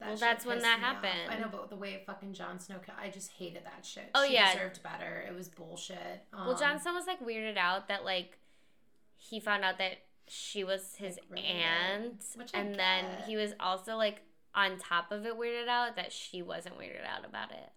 [0.00, 0.94] That Well, that's when that me off.
[0.94, 1.30] happened.
[1.30, 4.10] I know, but the way fucking Jon Snow, I just hated that shit.
[4.14, 4.52] Oh, she yeah.
[4.52, 5.24] deserved better.
[5.28, 6.24] It was bullshit.
[6.32, 8.38] Um, well, Jon Snow was like weirded out that like
[9.16, 13.96] he found out that she was his Like, aunt, I and then he was also
[13.96, 14.22] like
[14.54, 17.70] on top of it weirded out that she wasn't weirded out about it.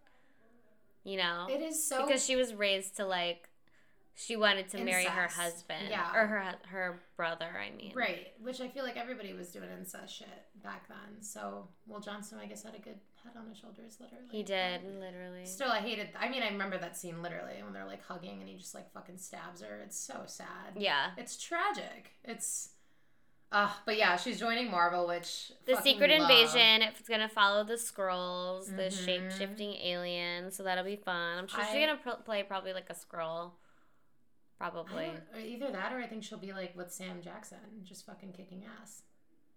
[1.03, 3.47] You know, It is so because she was raised to like
[4.19, 6.11] she wanted to marry her husband, Yeah.
[6.15, 7.45] or her her brother.
[7.57, 10.27] I mean, right, which I feel like everybody was doing incest shit
[10.63, 11.21] back then.
[11.21, 14.25] So, well, Jon Snow, I guess, had a good head on his shoulders, literally.
[14.31, 15.45] He but- did literally.
[15.45, 16.09] Still, I hated.
[16.19, 18.91] I mean, I remember that scene literally when they're like hugging and he just like
[18.91, 19.81] fucking stabs her.
[19.85, 20.73] It's so sad.
[20.75, 21.11] Yeah.
[21.15, 22.11] It's tragic.
[22.23, 22.71] It's.
[23.51, 26.29] Uh, but yeah, she's joining Marvel, which The Secret love.
[26.29, 29.05] Invasion, it's gonna follow the Skrulls, the Mhm.
[29.05, 31.37] shape shifting aliens, so that'll be fun.
[31.37, 33.53] I'm sure she's gonna pl- play probably like a Skrull.
[34.57, 35.11] Probably.
[35.39, 39.03] either that, or I think she'll be like with Sam Jackson, just fucking kicking ass.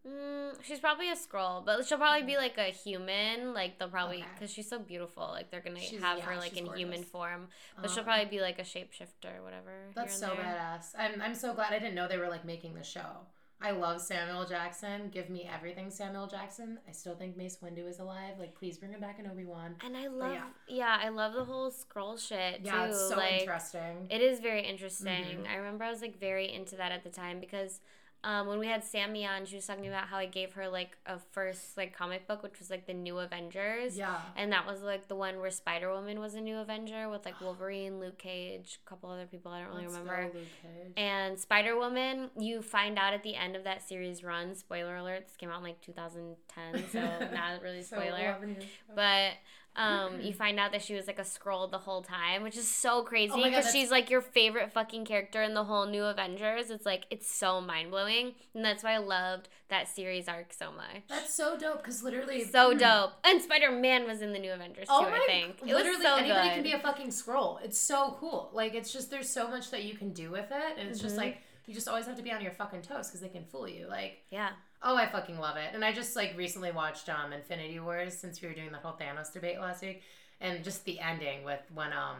[0.06, 3.52] Mm, she's probably a Skrull, but she'll probably be like a human.
[3.52, 4.26] Like they'll probably Okay.
[4.34, 5.24] because she's so beautiful.
[5.28, 7.48] Like they're gonna She's- have yeah, her like in human form,
[7.80, 9.90] but she'll Um, probably be like a shapeshifter or whatever.
[9.94, 10.36] That's so there.
[10.44, 10.94] badass.
[10.98, 13.26] I'm, I'm so glad I didn't know they were like making the show.
[13.62, 15.10] I love Samuel Jackson.
[15.10, 16.78] Give me everything Samuel Jackson.
[16.88, 18.34] I still think Mace Windu is alive.
[18.38, 19.76] Like, please bring him back in Obi Wan.
[19.84, 20.44] And I love, yeah.
[20.66, 20.98] yeah.
[21.00, 22.90] I love the whole Skrull shit Yeah, too.
[22.92, 24.06] it's so like, interesting.
[24.08, 25.24] It is very interesting.
[25.42, 25.48] Mhm.
[25.48, 27.80] I remember I was like very into that at the time because
[28.22, 30.96] um, when we had Sammy on, she was talking about how I gave her like
[31.06, 33.96] a first like comic book, which was like the New Avengers.
[33.96, 34.20] yeah.
[34.36, 37.40] And that was like the one where Spider Woman was a new Avenger with like
[37.40, 40.30] Wolverine, Luke Cage, a couple other people I don't really Let's remember.
[40.34, 40.92] Luke Cage.
[40.96, 44.54] And Spider Woman, you find out at the end of that series run.
[44.54, 45.26] Spoiler alert!
[45.26, 47.00] This came out in like 2010, so
[47.34, 48.18] not really So spoiler.
[48.40, 48.66] 11 years ago.
[48.96, 49.30] But
[49.76, 52.66] um, you find out that she was like a Skrull the whole time, which is
[52.68, 55.64] so crazy Oh my God, because that's- she's like your favorite fucking character in the
[55.64, 56.70] whole new Avengers.
[56.70, 60.72] It's like it's so mind blowing, and that's why I loved that series arc so
[60.72, 61.02] much.
[61.08, 62.44] That's so dope because literally.
[62.44, 63.12] so dope.
[63.24, 64.94] And Spider Man was in the new Avengers too.
[64.94, 66.54] Oh I think it literally, was so anybody good.
[66.54, 67.62] can be a fucking Skrull.
[67.62, 68.50] It's so cool.
[68.52, 71.14] Like, it's just there's so much that you can do with it, and it's just
[71.14, 71.18] Mhm.
[71.18, 73.68] like you just always have to be on your fucking toes because they can fool
[73.68, 73.86] you.
[73.86, 74.50] Like, yeah,
[74.82, 75.70] Oh, I fucking love it.
[75.74, 78.96] And I just like recently watched um Infinity Wars since we were doing the whole
[79.00, 80.02] Thanos debate last week.
[80.40, 82.16] And just the ending with when um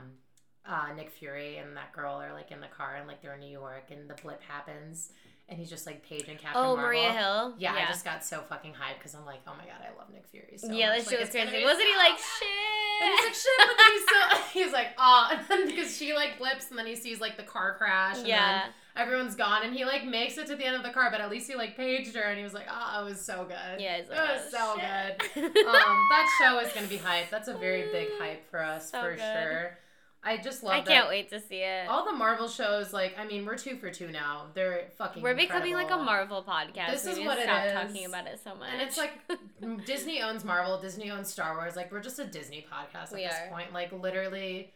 [0.66, 3.40] uh Nick Fury and that girl are like in the car and like they're in
[3.40, 5.11] New York and the blip happens
[5.49, 6.83] and he's just like paging Captain oh Marvel.
[6.87, 7.55] Maria Hill.
[7.59, 10.09] Yeah, I just got so fucking hyped because I'm like, oh my god, I love
[10.12, 11.07] Nick Fury so yeah, much.
[11.07, 11.64] that Like, was crazy.
[11.64, 13.03] Wasn't he like shit?
[13.03, 16.14] And he's like shit, but then he's so he's like ah, and then because she
[16.14, 18.18] like blips and then he sees like the car crash.
[18.18, 20.90] And yeah, Then everyone's gone and he like makes it to the end of the
[20.90, 23.20] car, but at least he like paged her and he was like, oh, it was
[23.20, 23.81] so good.
[23.81, 24.00] yeah.
[24.09, 25.35] Like, it was oh, so shit.
[25.35, 25.66] good.
[25.66, 27.31] Um, that show is gonna be hype.
[27.31, 29.20] That's a very big hype for us So for good.
[29.20, 29.79] sure.
[30.22, 30.79] I just love it.
[30.81, 31.88] I can't wait to see it.
[31.88, 34.48] All the Marvel shows, like I mean, we're two for two now.
[34.53, 35.22] They're fucking.
[35.22, 35.96] We're becoming like a.
[35.96, 36.90] Marvel podcast.
[36.90, 37.72] This we is what it stop is.
[37.72, 38.68] talking about it so much.
[38.70, 39.12] And it's like
[39.87, 41.74] Disney owns Marvel, Disney owns Star Wars.
[41.74, 43.50] Like we're just a Disney podcast at We this are.
[43.50, 43.72] point.
[43.72, 44.74] Like literally,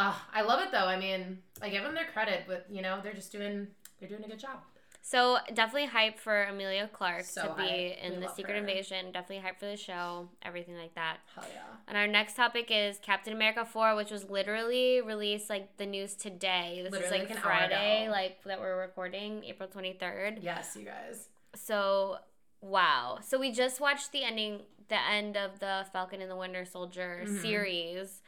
[0.00, 0.86] uh, I love it though.
[0.86, 3.66] I mean, I give them their credit, but you know they're just doing
[3.98, 4.58] they're doing a good job.
[5.00, 8.58] So definitely hype for Emilia Clarke So to be in the Secret her.
[8.58, 9.06] Invasion.
[9.10, 10.28] Definitely hype for the show.
[10.42, 11.16] Everything like that.
[11.34, 11.62] Hell yeah.
[11.86, 16.14] And our next topic is Captain America 4, which was literally released like the news
[16.14, 16.80] today.
[16.84, 20.40] This Literally, is like like, Friday, like that we're recording, April 23rd.
[20.42, 21.28] Yes, you guys.
[21.54, 22.18] So,
[22.60, 23.18] wow.
[23.26, 27.22] So we just watched the ending the end of the Falcon and the Winter Soldier
[27.24, 27.40] Mhm.
[27.42, 28.20] series.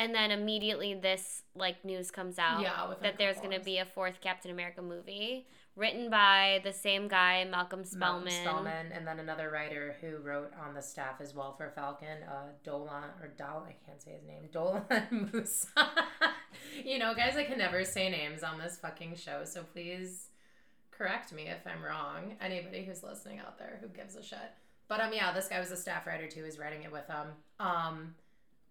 [0.00, 3.84] And then immediately this like news comes out Yeah, that there's going to be a
[3.84, 8.24] fourth Captain America movie written by the same guy, Malcolm Spellman.
[8.24, 12.22] Malcolm Spellman, and then another writer who wrote on the staff as well for Falcon,
[12.26, 14.84] uh, Dolan or Dolan, I can't say his name, Dolan
[15.32, 15.68] Musa.
[16.82, 20.28] you know, guys, I can never say names on this fucking show, so please
[20.90, 22.36] correct me if I'm wrong.
[22.40, 24.38] Anybody who's listening out there who gives a shit.
[24.88, 26.42] But um, yeah, this guy was a staff writer too.
[26.42, 28.14] Who's writing it with um, um,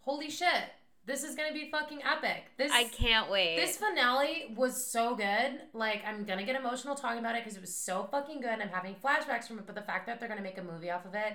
[0.02, 0.66] holy shit,
[1.06, 2.46] this is gonna be fucking epic.
[2.58, 3.56] This I can't wait.
[3.58, 5.62] this finale was so good.
[5.74, 8.60] Like, I'm gonna get emotional talking about it because it was so fucking good.
[8.62, 11.06] I'm having flashbacks from it, but the fact that they're gonna make a movie off
[11.06, 11.34] of it,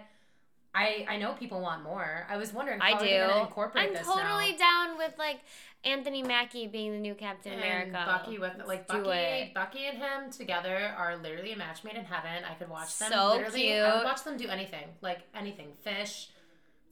[0.75, 2.27] I I know people want more.
[2.29, 3.19] I was wondering how I do.
[3.27, 4.59] gonna incorporate I'm this totally now.
[4.59, 5.41] down with like
[5.85, 8.05] Anthony Mackie being the new Captain And America.
[8.07, 9.53] Bucky with like Let's Bucky.
[9.55, 12.45] Bucky and him together are literally a match made in heaven.
[12.49, 13.13] I could watch them.
[13.13, 14.05] So literally, I would cute.
[14.05, 16.29] watch them do anything, like anything, fish,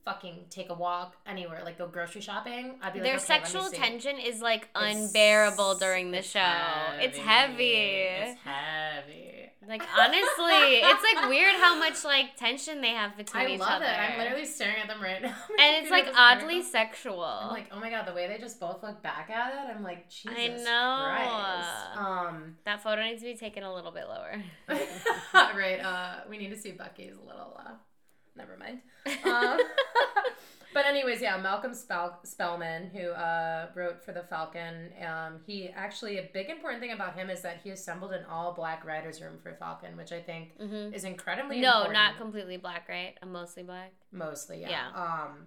[0.04, 2.78] fucking take a walk anywhere, like go grocery shopping.
[2.82, 6.40] I'd be like, Their okay, sexual tension is like It's- unbearable during the show.
[7.00, 7.72] It's heavy.
[7.72, 9.28] It's heavy.
[9.68, 13.76] Like honestly, it's like weird how much like tension they have between I each love
[13.80, 13.84] other.
[13.84, 13.96] it.
[13.96, 15.28] I'm literally staring at them right now.
[15.60, 17.22] and it's like oddly sexual.
[17.22, 19.84] I'm like, oh my god, the way they just both look back at it, I'm
[19.84, 21.04] like, Jesus I know.
[21.06, 21.96] Christ.
[21.96, 24.42] Um, that photo needs to be taken a little bit lower.
[25.34, 25.78] right.
[25.78, 27.56] Uh, we need to see Bucky's little.
[27.56, 27.70] Uh,
[28.36, 28.80] never mind.
[29.24, 29.58] Um,
[30.74, 36.18] but anyways, yeah, Malcolm Spell- Spellman, who uh, wrote for the Falcon, um, he actually
[36.18, 39.38] a big important thing about him is that he assembled an all black writers room
[39.42, 41.92] for Falcon, which I think hmm is incredibly No, important.
[41.94, 43.14] not completely black, right?
[43.22, 43.92] I'm mostly black.
[44.12, 44.70] mostly yeah.
[44.70, 44.88] Yeah.
[45.24, 45.46] um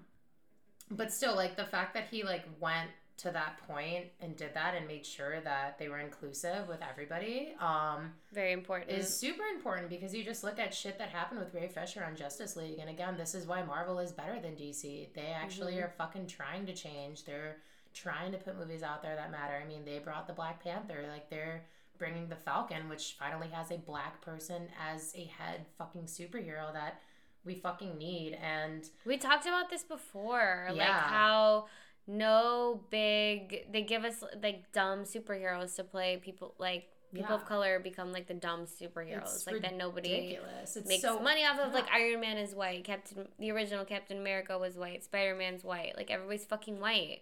[0.92, 4.76] but still like the fact that he like went to that point and did that
[4.76, 8.92] and made sure that they were inclusive with everybody um Very important.
[8.92, 12.16] is super important because you just look at shit that happened with Ray Fisher on
[12.18, 12.78] Justice League.
[12.80, 15.86] And again this is why Marvel is better than DC they actually Mhm.
[15.86, 17.24] are fucking trying to change.
[17.24, 17.58] They're
[17.94, 19.56] trying to put movies out there that matter.
[19.56, 21.64] I mean they brought the Black Panther like they're
[21.98, 27.00] bringing the Falcon which finally has a black person as a head fucking superhero that
[27.46, 28.34] we fucking need.
[28.34, 31.68] And We talked about this before, like how
[32.08, 37.36] no big they give us like dumb superheroes to play people like people Yeah.
[37.36, 40.76] of color become like the dumb superheroes, It's like that nobody ridiculous.
[40.76, 41.74] It's makes so money off of.
[41.74, 41.88] Like.
[41.92, 46.12] Iron Man is white, Captain the original Captain America was white, Spider Man's white, like
[46.12, 47.22] everybody's fucking white.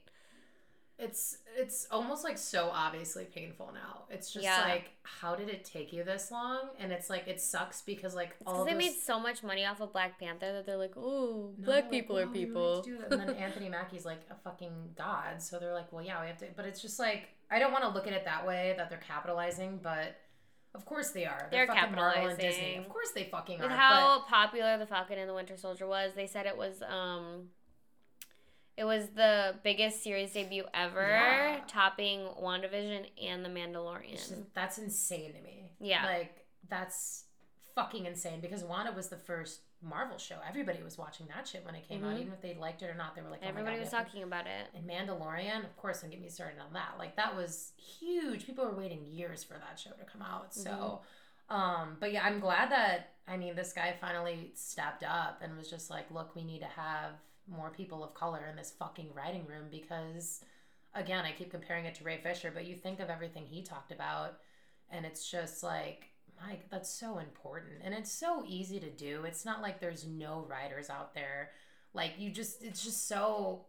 [1.00, 4.04] It's it's almost like so obviously painful now.
[4.10, 4.62] It's just Yeah.
[4.62, 6.70] like how did it take you this long?
[6.80, 9.82] And it's like it sucks because like It's all they made so much money off
[9.82, 12.84] of Black Panther that they're like, oh, No, black people well, are people.
[13.10, 16.38] And then Anthony Mackie's like a fucking god, so they're like, well, yeah, we have
[16.38, 16.48] to.
[16.56, 19.00] But it's just like I don't want to look at it that way that they're
[19.06, 20.16] capitalizing, but
[20.76, 21.48] of course they are.
[21.52, 22.50] They're fucking Marvel and Disney.
[22.52, 22.80] capitalizing.
[22.86, 23.76] Of course they fucking With are.
[23.76, 27.50] how popular the Falcon and the Winter Soldier was, they said it was um
[28.78, 31.62] it was the biggest series debut ever, Yeah.
[31.68, 34.12] topping WandaVision and The Mandalorian.
[34.12, 35.72] just- that's insane to me.
[35.80, 36.06] Yeah.
[36.06, 37.26] like that's
[37.76, 40.40] fucking insane because Wanda was the first Marvel show.
[40.48, 42.22] Everybody was watching that shit when it came out, Mhm.
[42.22, 43.16] even if they liked it or not.
[43.16, 44.70] They were like, oh Everybody God, was talking about it.
[44.74, 46.98] And Mandalorian, of course, don't get me started on that.
[46.98, 48.46] Like that was huge.
[48.46, 50.54] People were waiting years for that show to come out.
[50.54, 51.02] So,
[51.50, 55.70] um, but yeah, I'm glad that I mean this guy finally stepped up and was
[55.70, 59.46] just like, look, we need to have more people of color in this fucking writing
[59.46, 60.42] room because,
[60.96, 63.92] again, I keep comparing it to Ray Fisher, but you think of everything he talked
[63.92, 64.40] about,
[64.90, 66.10] and it's just like.
[66.46, 67.76] Mike, that's so important.
[67.84, 69.24] And it's so easy to do.
[69.24, 71.52] It's not like there's no writers out there.
[71.94, 73.66] Like you just it's just so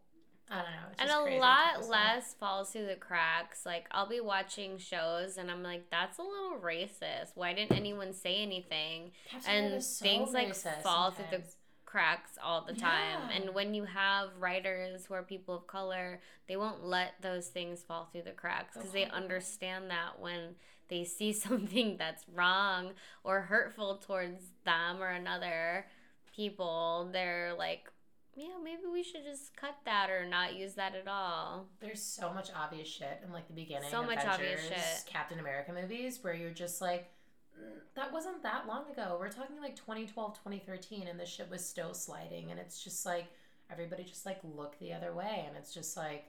[0.50, 0.88] I don't know.
[0.92, 3.64] It's And a lot less falls through the cracks.
[3.64, 7.32] Like I'll be watching shows and I'm like, that's a little racist.
[7.34, 9.12] Why didn't anyone say anything?
[9.28, 11.56] Captain and so things, like, fall through the sometimes.
[11.94, 13.20] Cracks all the time.
[13.30, 13.36] Yeah.
[13.36, 17.84] And when you have writers who are people of color, they won't let those things
[17.84, 20.56] fall through the cracks because they understand that when
[20.88, 25.86] they see something that's wrong or hurtful towards them or another
[26.34, 27.88] people, they're like,
[28.34, 31.68] yeah, maybe we should just cut that or not use that at all.
[31.78, 33.88] There's so much obvious shit in like the beginning.
[33.88, 35.06] So much obvious shit.
[35.06, 37.06] Captain America movies where you're just like, "Mm,
[37.94, 39.16] that wasn't that long ago.
[39.18, 43.26] We're talking like 2012, 2013, and this shit was still sliding, and it's just like
[43.70, 46.24] everybody just like look the other way, and it's just like.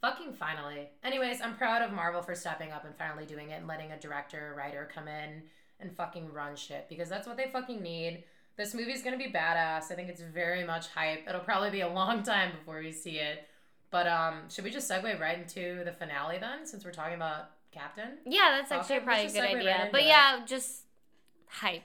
[0.00, 0.88] Fucking finally.
[1.04, 4.00] Anyways, I'm proud of Marvel for stepping up and finally doing it and letting a
[4.00, 5.44] director, writer come in
[5.78, 8.24] and fucking run shit because that's what they fucking need.
[8.56, 9.90] This movie's gonna be badass.
[9.90, 11.26] I think it's very much hype.
[11.28, 13.46] It'll probably be a long time before we see it.
[13.90, 17.50] But um, should we just segue right into the finale then, since we're talking about
[17.72, 18.18] Captain?
[18.24, 19.76] Yeah, that's Okay, actually probably a good right idea.
[19.80, 20.06] into but it.
[20.06, 20.82] yeah, just
[21.48, 21.82] hype.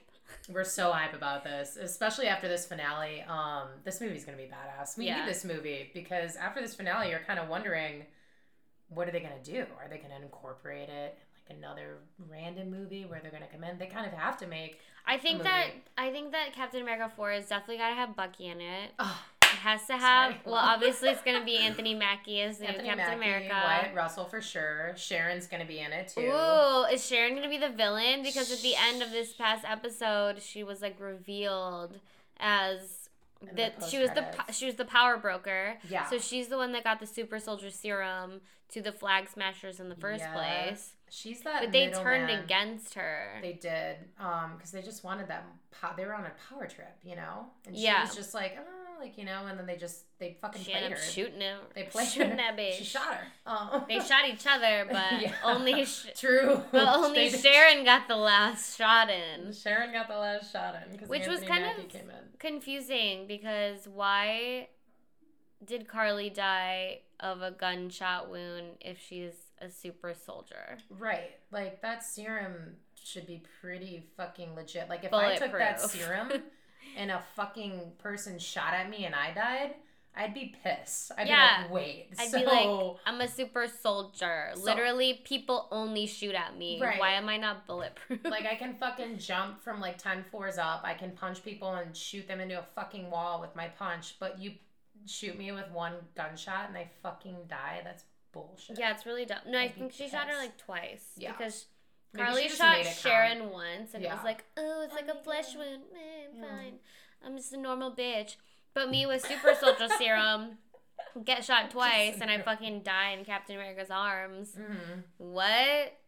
[0.49, 3.21] We're so hype about this, especially after this finale.
[3.23, 4.97] Um, this movie's gonna be badass.
[4.97, 5.19] We Yeah.
[5.19, 8.05] need this movie because after this finale, you're kind of wondering,
[8.89, 9.65] what are they gonna do?
[9.81, 11.17] Are they gonna incorporate it
[11.49, 11.97] in like another
[12.29, 13.77] random movie where they're gonna come in?
[13.77, 14.79] They kind of have to make.
[15.05, 18.47] I think that I think that Captain America Four is definitely got to have Bucky
[18.47, 18.91] in it.
[18.99, 20.31] Oh, It has to have.
[20.31, 20.41] Sorry.
[20.45, 23.49] Well, obviously it's gonna be Anthony Mackie as the new Captain Mackie, America.
[23.53, 24.93] Wyatt Russell for sure.
[24.95, 26.21] Sharon's gonna be in it too.
[26.21, 28.23] Ooh, is Sharon gonna be the villain?
[28.23, 31.99] Because at the end of this past episode, she was like revealed
[32.39, 33.09] as
[33.53, 35.77] that she was the she was the power broker.
[35.89, 36.09] Yeah.
[36.09, 39.89] So she's the one that got the super soldier serum to the flag smashers in
[39.89, 40.33] the first Yeah.
[40.33, 40.93] place.
[41.09, 41.61] She's that.
[41.61, 42.43] But they turned middleman.
[42.43, 43.39] against her.
[43.41, 45.45] They did, um, because they just wanted that.
[45.71, 48.01] Po- they were on a power trip, you know, and she Yeah.
[48.01, 50.83] was just like, oh, like you know, and then they just they fucking she played
[50.83, 51.03] ended her.
[51.05, 51.59] shooting him.
[51.75, 52.35] They played shooting her.
[52.37, 52.73] that bitch.
[52.73, 53.27] She shot her.
[53.45, 55.33] Um, They shot each other, but Yeah.
[55.43, 56.61] only sh- True.
[56.71, 59.53] but only Sharon got the last shot in.
[59.53, 62.39] Sharon got the last shot in because Which was kind Mackie of-.
[62.39, 64.69] Confusing because why
[65.65, 70.77] did Karli die of a gunshot wound if she's a super soldier?
[70.89, 74.87] Right, like that serum should be pretty fucking legit.
[74.89, 76.31] Like if I took that serum
[76.97, 79.75] and a fucking person shot at me and I died,
[80.15, 81.11] I'd be pissed.
[81.17, 81.57] I'd Yeah.
[81.57, 84.49] be like, wait, I'd so be like, I'm a super soldier.
[84.55, 86.81] So- Literally, people only shoot at me.
[86.81, 86.99] Right.
[86.99, 88.21] Why am I not bulletproof?
[88.25, 90.81] like I can fucking jump from like 10 floors up.
[90.83, 94.39] I can punch people and shoot them into a fucking wall with my punch, but
[94.39, 94.53] you
[95.05, 97.81] shoot me with one gunshot and I fucking die.
[97.83, 98.77] That's bullshit.
[98.79, 99.37] yeah, it's really dumb.
[99.47, 101.11] No, I I'd be think she shot her like twice.
[101.15, 101.33] Yeah.
[101.37, 101.65] Because
[102.25, 102.95] Karli just shot made count.
[102.97, 105.59] Sharon once, and it was like, oh, it's Oh like a flesh God.
[105.65, 105.81] wound.
[105.93, 106.47] Man, Yeah.
[106.57, 106.73] fine.
[107.25, 108.35] I'm just a normal bitch.
[108.73, 110.57] But me with super soldier serum,
[111.25, 114.51] get shot twice, and I fucking die in Captain America's arms.
[114.51, 114.99] Mm-hmm.
[115.17, 115.45] What?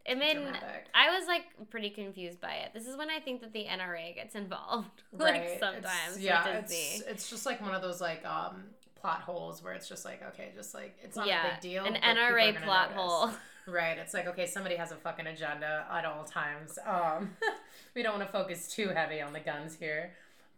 [0.08, 0.86] I mean, Dramatic.
[0.94, 2.70] I was like pretty confused by it.
[2.72, 5.02] This is when I think that the NRA gets involved.
[5.12, 5.32] Right.
[5.34, 8.64] like It's- sometimes yeah, it's, it's just like one of those like um
[9.00, 11.84] plot holes where it's just like, okay, just like it's not yeah, a big deal.
[11.84, 13.02] an but people are NRA plot notice.
[13.02, 13.30] hole.
[13.66, 13.98] Right.
[13.98, 16.78] It's like, okay, somebody has a fucking agenda at all times.
[16.86, 17.36] Um,
[17.94, 20.12] we don't want to focus too heavy on the guns here.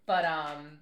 [0.07, 0.79] But um,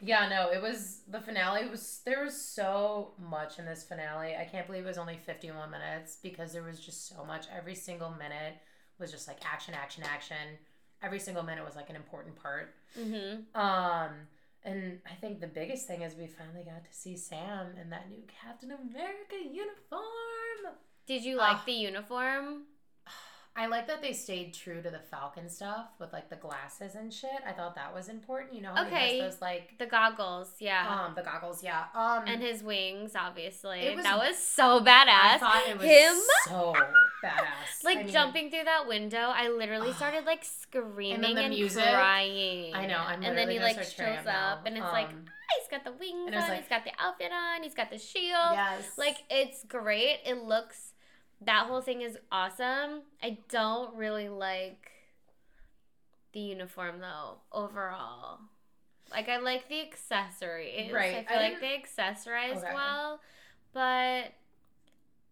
[0.00, 4.36] yeah, no, it was the finale was there was so much in this finale.
[4.36, 7.74] I can't believe it was only 51 minutes because there was just so much every
[7.74, 8.54] single minute
[8.98, 10.58] was just like action, action, action.
[11.02, 12.74] Every single minute was like an important part.
[12.98, 13.58] Mm-hmm.
[13.58, 14.10] Um,
[14.64, 18.10] and I think the biggest thing is we finally got to see Sam in that
[18.10, 20.74] new Captain America uniform.
[21.06, 21.62] Did you like Ah.
[21.66, 22.64] the uniform?
[23.58, 27.10] I like that they stayed true to the Falcon stuff with like the glasses and
[27.10, 27.30] shit.
[27.46, 28.52] I thought that was important.
[28.52, 29.14] You know, Okay.
[29.14, 30.86] he has those like The goggles, yeah.
[31.06, 31.84] um the goggles, yeah.
[31.94, 33.94] Um, and his wings, obviously.
[33.94, 35.06] Was- that was so badass.
[35.08, 36.74] I thought it was Him so
[37.24, 37.82] badass.
[37.82, 41.82] like I mean, jumping through that window, I literally started like screaming the and, music,
[41.82, 42.74] crying.
[42.74, 42.98] I know.
[42.98, 45.32] I'm and then he like gonna start tearing shows up and it's like Um, ah,
[45.58, 47.98] he's got the wings and on, like- he's got the outfit on, he's got the
[47.98, 48.52] shield.
[48.52, 50.20] yes, Like it's great.
[50.26, 50.92] It looks
[51.42, 53.02] that whole thing is awesome.
[53.22, 54.90] I don't really like
[56.32, 58.40] the uniform though overall.
[59.10, 60.92] Like I like the accessories.
[60.92, 61.14] Right.
[61.14, 62.74] I I feel like they accessorized Okay.
[62.74, 63.20] well,
[63.72, 64.32] but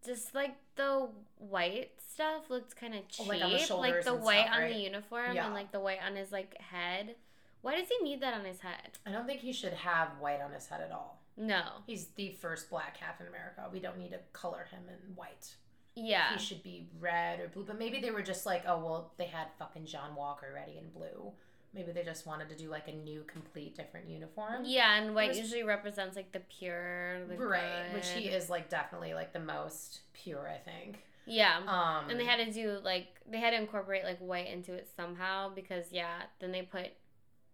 [0.05, 3.27] just like the white stuff looked kind of oh, cheap.
[3.27, 5.45] Like the shoulders the white stuff, on the uniform Yeah.
[5.45, 7.15] and like the white on his like head.
[7.61, 8.99] Why does he need that on his head?
[9.07, 11.23] I don't think he should have white on his head at all.
[11.35, 11.63] No.
[11.87, 13.67] He's the first black Captain America.
[13.71, 15.55] We don't need to color him in white.
[15.95, 16.33] Yeah.
[16.33, 17.63] He should be red or blue.
[17.65, 20.89] But maybe they were just like, oh well, they had fucking John Walker ready in
[20.89, 21.31] blue.
[21.73, 24.63] Maybe they just wanted to do like a new, complete, different uniform.
[24.63, 28.69] Yeah, and white was- usually represents like the pure, the right, which he is like
[28.69, 30.99] definitely like the most pure, I think.
[31.25, 31.57] Yeah.
[31.67, 34.87] Um, and they had to do like they had to incorporate like white into it
[34.95, 36.91] somehow because yeah, then they put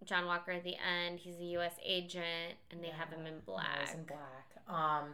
[0.05, 1.19] John Walker at the end.
[1.19, 1.75] He's a U.S.
[1.83, 3.93] agent, and they have him in black.
[3.93, 4.49] in black.
[4.67, 5.13] Um,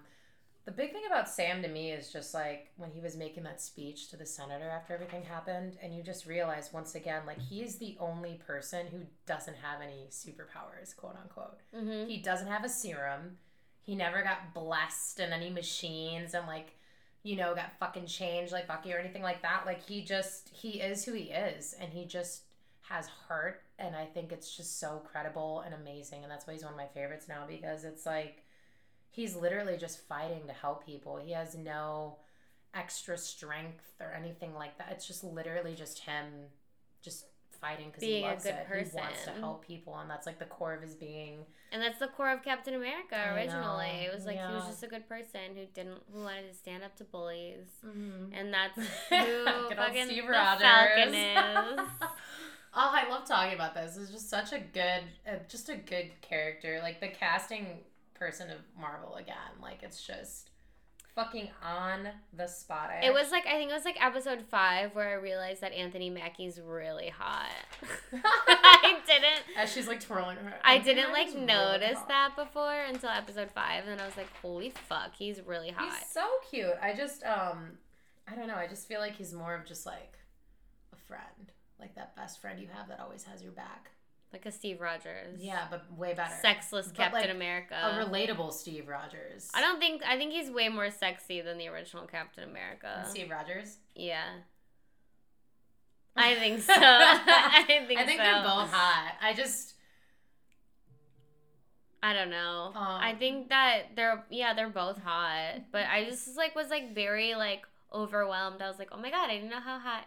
[0.68, 3.62] the big thing about Sam to me is just like when he was making that
[3.62, 7.78] speech to the senator after everything happened, and you just realize once again, like he's
[7.78, 11.60] the only person who doesn't have any superpowers, quote unquote.
[11.74, 12.10] Mm-hmm.
[12.10, 13.38] He doesn't have a serum.
[13.82, 16.76] He never got blessed in any machines and like,
[17.24, 19.64] you know, got fucking changed like Bucky or anything like that.
[19.66, 22.42] Like he just he is who he is and he just
[22.82, 26.64] has heart and I think it's just so credible and amazing and that's why he's
[26.64, 28.44] one of my favorites now because it's like
[29.18, 31.18] he's literally just fighting to help people.
[31.18, 32.18] He has no
[32.76, 34.90] extra strength or anything like that.
[34.92, 36.26] It's just literally just him
[37.02, 37.26] just
[37.60, 38.68] fighting because he loves good it.
[38.68, 41.40] He wants to help people and that's like the core of his being.
[41.72, 44.06] And that's the core of Captain America originally.
[44.06, 46.84] It was like he was just a good person who didn't who wanted to stand
[46.84, 47.66] up to bullies.
[47.84, 48.34] Mm-hmm.
[48.34, 48.78] And that's
[49.10, 50.62] who fucking Steve the Rogers.
[50.62, 51.90] Falcon is.
[52.02, 53.98] oh, I love talking about this.
[53.98, 56.80] It's just such a good, uh, just a good character.
[56.84, 57.80] Like the casting
[58.18, 59.62] person of Marvel again.
[59.62, 60.52] Like it's just
[61.18, 62.92] fucking on the spot.
[62.92, 65.74] I It was like I think it was like episode five where I realized that
[65.74, 67.50] Anthony Mackie's really hot.
[68.14, 70.54] I didn't as she's like twirling her.
[70.64, 74.16] I didn't like, like really notice that before until episode five, and then I was
[74.16, 76.78] like, "Holy fuck, he's really hot." He's so cute.
[76.82, 77.80] I just um,
[78.28, 78.56] I don't know.
[78.56, 80.20] I just feel like he's more of just like
[80.94, 83.90] a friend, like that best friend you have that always has your back.
[84.34, 85.40] Like a Steve Rogers.
[85.40, 86.34] Yeah, but way better.
[86.42, 87.76] Sexless But, Captain like, America.
[87.76, 89.50] a relatable Steve Rogers.
[89.54, 93.06] I don't think I think he's way more sexy than the original Captain America.
[93.10, 93.78] Steve Rogers.
[93.96, 94.24] Yeah.
[96.16, 96.74] I think so.
[96.76, 98.24] I think I think so.
[98.24, 99.14] they're both hot.
[99.22, 99.76] I just
[102.04, 102.72] I don't know.
[102.76, 105.62] Um, I think that they're yeah, they're both hot.
[105.72, 107.64] But I just like was like very like
[107.94, 108.62] overwhelmed.
[108.62, 110.06] I was like, oh my god, I didn't know how hot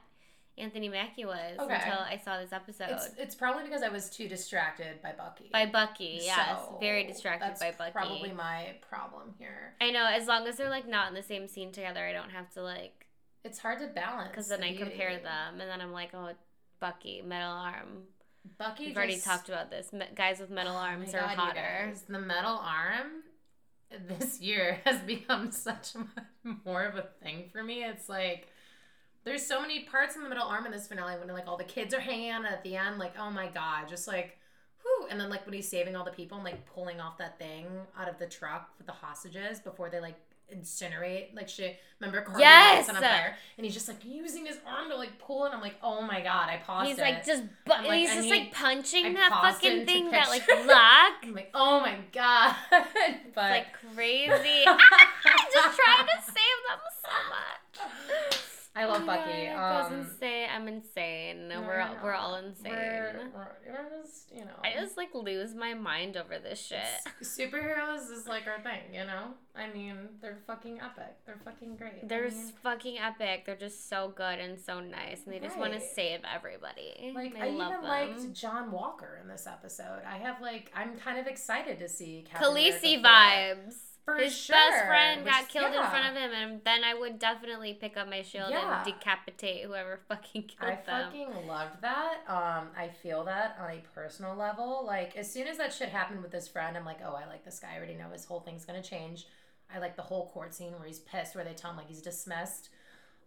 [0.58, 1.74] Anthony Mackie was Okay.
[1.74, 2.88] until I saw this episode.
[2.90, 5.48] it's it's probably because I was too distracted by Bucky.
[5.52, 6.58] by Bucky, yes.
[6.60, 7.92] So, very distracted by Bucky.
[7.92, 9.74] Probably my problem here.
[9.80, 12.30] I know, as long as they're like not in the same scene together, I don't
[12.30, 13.06] have to like
[13.44, 16.30] It's hard to balance because then the I compare them and then I'm like, oh,
[16.78, 18.02] Bucky, metal arm.
[18.58, 18.86] Bucky.
[18.86, 19.92] We've already talked about this.
[19.92, 21.92] Me- guys with metal Oh arms are God, you hotter.
[22.08, 23.22] The metal arm
[24.08, 25.88] this year has become such
[26.64, 27.84] more of a thing for me.
[27.84, 28.48] It's like
[29.24, 31.64] there's so many parts in the middle arm in this finale when like all the
[31.64, 34.36] kids are hanging out at the end, like oh my god, just like
[34.82, 35.08] whew.
[35.10, 37.66] And then like when he's saving all the people and like pulling off that thing
[37.98, 40.16] out of the truck with the hostages before they like
[40.52, 41.76] incinerate like shit.
[42.00, 42.88] Remember Karli Yes!
[42.88, 45.76] on fire, and he's just like using his arm to like pull and I'm like,
[45.82, 47.02] oh my god, I paused He's it.
[47.02, 50.28] like just, bu- like, he's I just need- like punching I that fucking thing, that
[50.28, 51.12] like lock.
[51.22, 52.56] I'm like, oh my god,
[53.34, 54.30] but like crazy.
[54.66, 54.78] I'm
[55.52, 58.34] just trying to save them so much.
[58.80, 59.46] I love Oh Bucky.
[59.46, 60.48] God, um, goes insane.
[60.54, 61.48] I'm insane.
[61.48, 62.72] no, we're all, we're all insane.
[62.72, 64.52] We're, we're, we're just, you know.
[64.64, 66.78] I just like lose my mind over this shit.
[67.22, 69.34] superheroes is like our thing, you know.
[69.54, 71.16] I mean, they're fucking epic.
[71.26, 72.08] They're fucking great.
[72.08, 73.44] They're I mean, fucking epic.
[73.44, 77.12] They're just so good and so nice, and they just want to save everybody.
[77.14, 77.90] like I, I, love even them.
[77.90, 80.02] liked John Walker in this episode.
[80.06, 83.74] I have like I'm kind of excited to see Captain Khaleesi vibes.
[84.16, 86.94] For his sure, best friend which got killed in front of him, and then I
[86.94, 88.76] would definitely pick up my shield Yeah.
[88.76, 91.04] and decapitate whoever fucking killed I them.
[91.10, 92.18] fucking loved that.
[92.28, 94.84] Um, I feel that on a personal level.
[94.86, 97.44] Like as soon as that shit happened with this friend, I'm like, oh, I like
[97.44, 97.68] this guy.
[97.74, 99.26] I already know his whole thing's gonna change.
[99.74, 102.02] I like the whole court scene where he's pissed, where they tell him like he's
[102.02, 102.70] dismissed.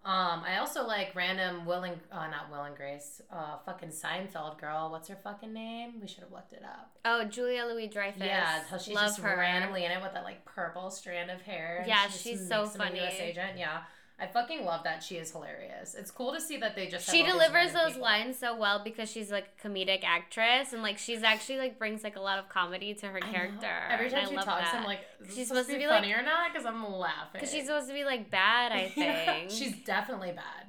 [0.06, 4.60] Um, I also like random Will and uh, not Will and Grace, uh, fucking Seinfeld
[4.60, 4.90] girl.
[4.92, 5.94] What's her fucking name?
[6.02, 6.92] We should have looked it up.
[7.06, 8.22] Oh, Julia Louis Dreyfus.
[8.22, 9.38] Yeah, how she's Love just her.
[9.38, 11.86] randomly in it with that like purple strand of hair.
[11.88, 13.00] Yeah, she she's so makes him a funny.
[13.00, 13.58] US agent.
[13.58, 13.84] Yeah,
[14.20, 15.04] I fucking love that.
[15.04, 15.96] She is hilarious.
[15.96, 17.10] It's cool to see that they just.
[17.10, 18.04] She delivers those people.
[18.04, 22.04] lines so well because she's like a comedic actress and like she's actually like brings
[22.04, 23.68] like a lot of comedy to her character.
[23.90, 24.76] Every time I she love talks, that.
[24.76, 26.54] I'm like, is She's supposed supposed to be be, like- funny or not?
[26.54, 27.30] Because I'm laughing.
[27.34, 29.52] because she's supposed to be like bad, I Yeah, think.
[29.52, 30.68] she's definitely bad.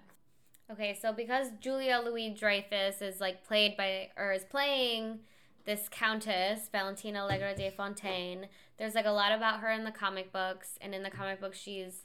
[0.73, 5.19] Okay, so because Julia Louis Dreyfus is like played by or is playing
[5.67, 8.47] this countess Valentina Allegra de Fontaine,
[8.79, 11.59] there's like a lot about her in the comic books, and in the comic books
[11.59, 12.05] she's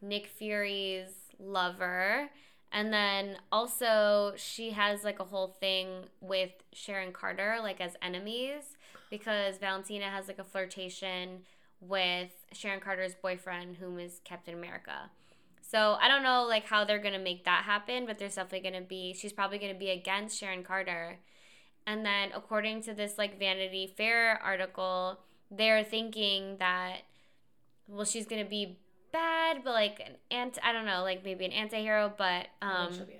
[0.00, 2.28] Nick Fury's lover,
[2.72, 8.76] and then also she has like a whole thing with Sharon Carter like as enemies
[9.10, 11.42] because Valentina has like a flirtation
[11.80, 15.10] with Sharon Carter's boyfriend, whom is Captain America.
[15.62, 18.84] So I don't know like how they're gonna make that happen, but there's definitely gonna
[18.84, 21.18] be she's probably gonna be against Sharon Carter.
[21.86, 25.20] And then according to this like Vanity Fair article,
[25.50, 27.02] they're thinking that
[27.86, 28.78] well she's gonna be
[29.12, 33.00] bad, but like an ant I don't know, like maybe an anti-hero, but um an
[33.00, 33.16] anti-hero,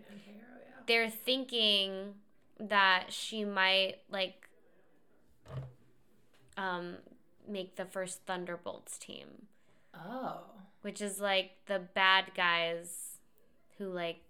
[0.61, 0.83] yeah.
[0.87, 2.15] they're thinking
[2.61, 4.49] that she might like
[6.57, 6.97] um
[7.49, 9.47] make the first Thunderbolts team
[9.95, 10.43] Oh,
[10.83, 13.19] which is like the bad guys
[13.79, 14.21] who like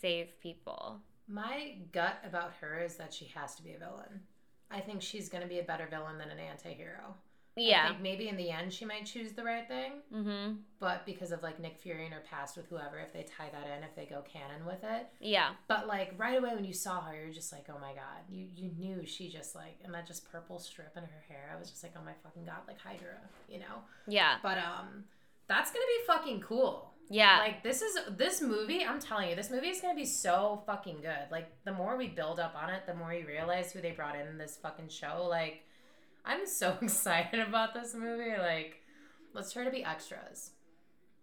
[0.00, 1.00] save people.
[1.28, 4.20] my gut about her is that she has to be a villain.
[4.70, 7.14] I think she's gonna be a better villain than an anti-hero.
[7.56, 7.94] Yeah.
[8.00, 10.62] maybe in the end she might choose the right thing, Mhm.
[10.80, 13.66] but because of like Nick Fury and her past with whoever, if they tie that
[13.66, 15.54] in, if they go canon with it, Yeah.
[15.68, 18.48] But like right away when you saw her, you're just like, oh my god, you
[18.54, 21.50] you knew she just like, and that just purple strip in her hair.
[21.54, 23.82] I was just like, oh my fucking god, like Hydra, you know.
[24.08, 24.38] Yeah.
[24.42, 25.04] But um,
[25.46, 26.90] that's gonna be fucking cool.
[27.10, 27.38] Yeah.
[27.38, 28.82] Like this is this movie.
[28.84, 31.30] I'm telling you, this movie is gonna be so fucking good.
[31.30, 34.16] Like the more we build up on it, the more you realize who they brought
[34.16, 35.26] in this fucking show.
[35.28, 35.66] Like,
[36.24, 38.36] I'm so excited about this movie.
[38.38, 38.82] Like,
[39.32, 40.50] let's try to be extras.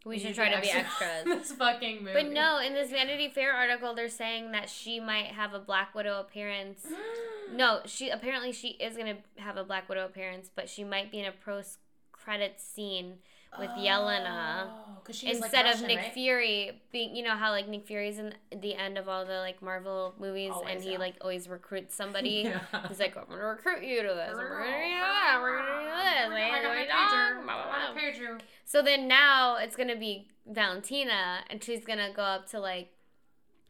[0.05, 1.23] we should try to be extras.
[1.25, 2.13] this fucking movie.
[2.13, 5.93] But no, in this Vanity Fair article they're saying that she might have a Black
[5.95, 6.85] Widow appearance.
[7.53, 11.11] No, she apparently she is going to have a Black Widow appearance, but she might
[11.11, 11.79] be in a post
[12.13, 13.15] credits scene
[13.59, 14.67] with Yelena.
[14.69, 16.13] Oh, 'cause she's, like, instead of Nick right?
[16.13, 19.61] Fury being you know how like Nick Fury's in the end of all the like
[19.61, 20.97] Marvel movies and he yeah.
[20.99, 22.43] like always recruits somebody.
[22.71, 22.87] Yeah.
[22.87, 24.29] He's like, I'm gonna recruit you to this.
[24.29, 25.39] I'm gonna do that.
[25.41, 25.93] We're gonna do this.
[25.93, 27.43] I Like, got my pager.
[27.43, 28.01] blah, blah, blah.
[28.01, 28.39] pager.
[28.65, 32.89] So then now it's gonna be Valentina, and she's gonna go up to like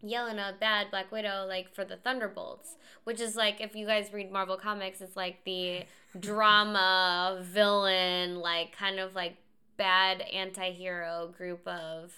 [0.04, 4.32] Yelena, bad Black Widow, like for the Thunderbolts, which is like if you guys read
[4.32, 5.84] Marvel comics, it's like the
[6.20, 9.38] drama villain, like kind of like
[9.82, 12.14] bad anti-hero group of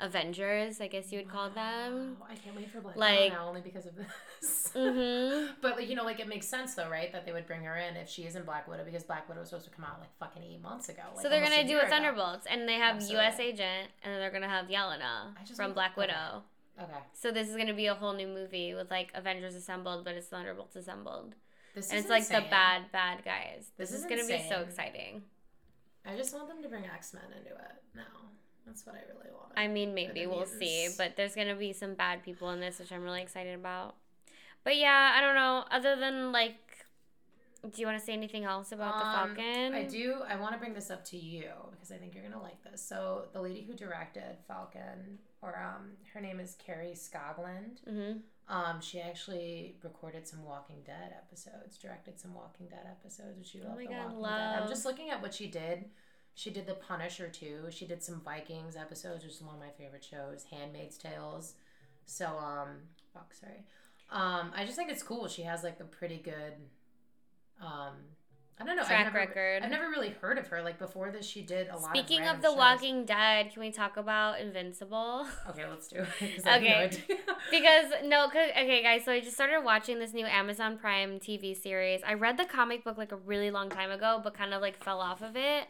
[0.00, 2.16] Avengers, I guess you would call them.
[2.20, 4.06] Wow, I can't wait for Black Like- Widow now, only because of this.
[4.74, 5.54] Mhm.
[5.60, 7.10] But like, you know, like it makes sense though, right?
[7.12, 9.48] That they would bring her in if she isn't Black Widow because Black Widow was
[9.48, 11.02] supposed to come out like fucking eight months ago.
[11.14, 11.88] Like, so they're gonna do a ago.
[11.88, 13.24] Thunderbolts, and they have Absolutely.
[13.24, 13.40] U.S.
[13.40, 15.96] Agent, and then they're gonna have Yelena from Black.
[15.96, 16.44] Widow.
[16.80, 20.14] Okay, So this is gonna be a whole new movie with like Avengers assembled, but
[20.14, 21.34] it's Thunderbolts assembled,
[21.74, 23.72] this and is it's like the bad bad guys.
[23.76, 25.22] This, This is, is gonna be so exciting.
[26.08, 27.82] I just want them to bring X Men into it.
[27.94, 28.02] No,
[28.66, 29.52] that's what I really want.
[29.56, 32.92] I mean, maybe we'll see, but there's gonna be some bad people in this, which
[32.92, 33.96] I'm really excited about.
[34.64, 35.64] But yeah, I don't know.
[35.70, 36.56] Other than like,
[37.62, 39.74] do you want to say anything else about Um, the Falcon?
[39.74, 40.22] I do.
[40.28, 42.80] I want to bring this up to you because I think you're gonna like this.
[42.82, 47.82] So the lady who directed Falcon, or um, her name is Kari Skogland.
[47.88, 48.18] Mm-hmm.
[48.48, 53.60] Um, she actually recorded some Walking Dead episodes, directed some Walking Dead episodes, which you
[53.64, 53.76] Oh love.
[53.76, 54.62] my the God, Walking Dead.
[54.62, 55.84] I'm just looking at what she did.
[56.34, 57.64] She did The Punisher too.
[57.70, 60.44] She did some Vikings episodes, which is one of my favorite shows.
[60.50, 61.54] Handmaid's Tales.
[62.06, 62.68] So um,
[63.12, 63.64] fuck, sorry.
[64.10, 65.28] Um, I just think it's cool.
[65.28, 66.54] She has like a pretty good,
[67.60, 67.96] um,
[68.60, 69.62] I don't know Track I've never, record.
[69.62, 70.62] I've never really heard of her.
[70.62, 71.90] Like before this, she did a lot.
[71.90, 71.96] Of.
[71.96, 72.56] Speaking of, of The shows.
[72.56, 75.26] Walking Dead, can we talk about Invincible?
[75.50, 76.44] Okay, let's do it.
[76.44, 76.90] Have no Okay.
[77.50, 79.04] because no, cause, okay, guys.
[79.04, 82.00] So I just started watching this new Amazon Prime TV series.
[82.06, 84.82] I read the comic book like a really long time ago, but kind of like
[84.82, 85.68] fell off of it.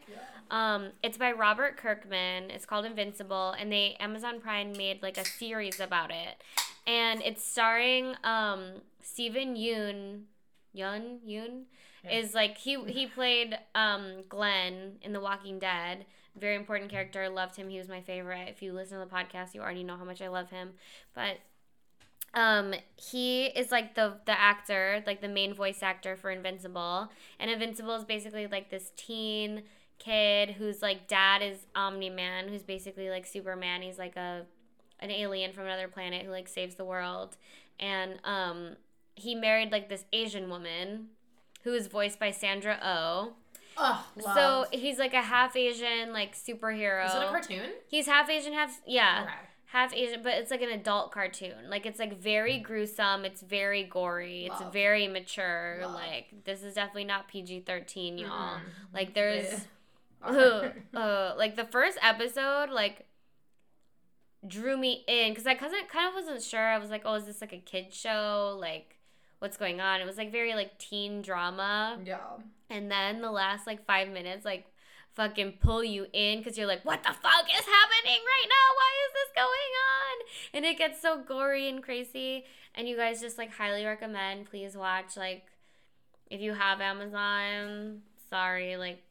[0.51, 2.49] Um, it's by Robert Kirkman.
[2.49, 6.41] It's called Invincible, and they Amazon Prime made like a series about it,
[6.87, 10.23] and it's starring um Steven Yoon,
[10.73, 11.51] Yun Yoon, Yeah.
[12.09, 16.05] Is like he he played um Glenn in The Walking Dead.
[16.37, 17.27] Very important character.
[17.29, 17.69] Loved him.
[17.69, 18.47] He was my favorite.
[18.49, 20.71] If you listen to the podcast, you already know how much I love him.
[21.13, 21.37] But
[22.33, 27.09] um he is like the the actor, like the main voice actor for Invincible.
[27.39, 29.63] And Invincible is basically like this teen
[29.97, 33.81] kid whose like dad is Omni Man, who's basically like Superman.
[33.81, 34.45] He's like a
[34.99, 37.35] an alien from another planet who like saves the world.
[37.79, 38.75] And um
[39.15, 41.09] he married like this Asian woman
[41.63, 43.33] who is voiced by Sandra Oh.
[43.81, 44.35] Oh, love.
[44.71, 47.05] So he's like a half Asian like superhero.
[47.07, 47.69] is it a cartoon?
[47.87, 49.33] He's half Asian, half yeah, Okay.
[49.67, 51.69] half Asian, but it's like an adult cartoon.
[51.69, 53.23] Like it's like very gruesome.
[53.23, 54.47] It's very gory.
[54.51, 55.79] It's very mature.
[55.81, 55.93] Love.
[55.93, 58.55] Like this is definitely not PG thirteen, y'all.
[58.57, 58.59] Mm-mm.
[58.93, 59.65] Like there's
[60.29, 60.71] Yeah.
[60.93, 63.05] uh, like the first episode like
[64.45, 66.67] drew me in because I couldn't kind of wasn't sure.
[66.67, 68.57] I was like, oh, is this like a kid show?
[68.59, 68.97] Like,
[69.39, 70.01] what's going on?
[70.01, 72.17] It was like very like teen drama, yeah.
[72.69, 74.65] and then the last like five minutes like
[75.15, 78.67] fucking pull you in because you're like, what the fuck is happening right now?
[78.75, 80.25] Why is this going on?
[80.53, 82.45] And it gets so gory and crazy.
[82.75, 84.49] And you guys just like highly recommend.
[84.49, 85.17] Please watch.
[85.17, 85.45] Like,
[86.29, 89.03] if you have Amazon, sorry, like.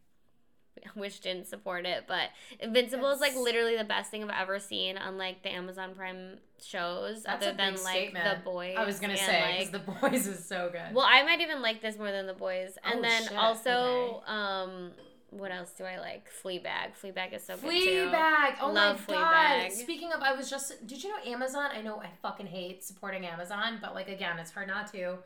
[0.97, 2.31] Wish didn't support it, but
[2.61, 6.39] Invincible is like literally the best thing I've ever seen on like the Amazon Prime
[6.65, 8.25] shows, That's other than like statement.
[8.25, 8.77] the boys.
[8.79, 10.95] I was gonna and, say like, because the boys is so good.
[10.95, 12.77] well, I might even like this more than the boys.
[12.85, 14.91] And Oh, then shit, also, um,
[15.31, 16.27] what else do I like?
[16.43, 16.93] Fleabag.
[17.03, 18.09] Fleabag is so good too.
[18.11, 18.55] Fleabag.
[18.63, 19.35] Oh Love my god.
[19.69, 19.73] Fleabag.
[19.73, 20.87] Speaking of, I was just.
[20.87, 21.71] Did you know Amazon?
[21.73, 25.17] I know I fucking hate supporting Amazon, but like again, it's hard not to,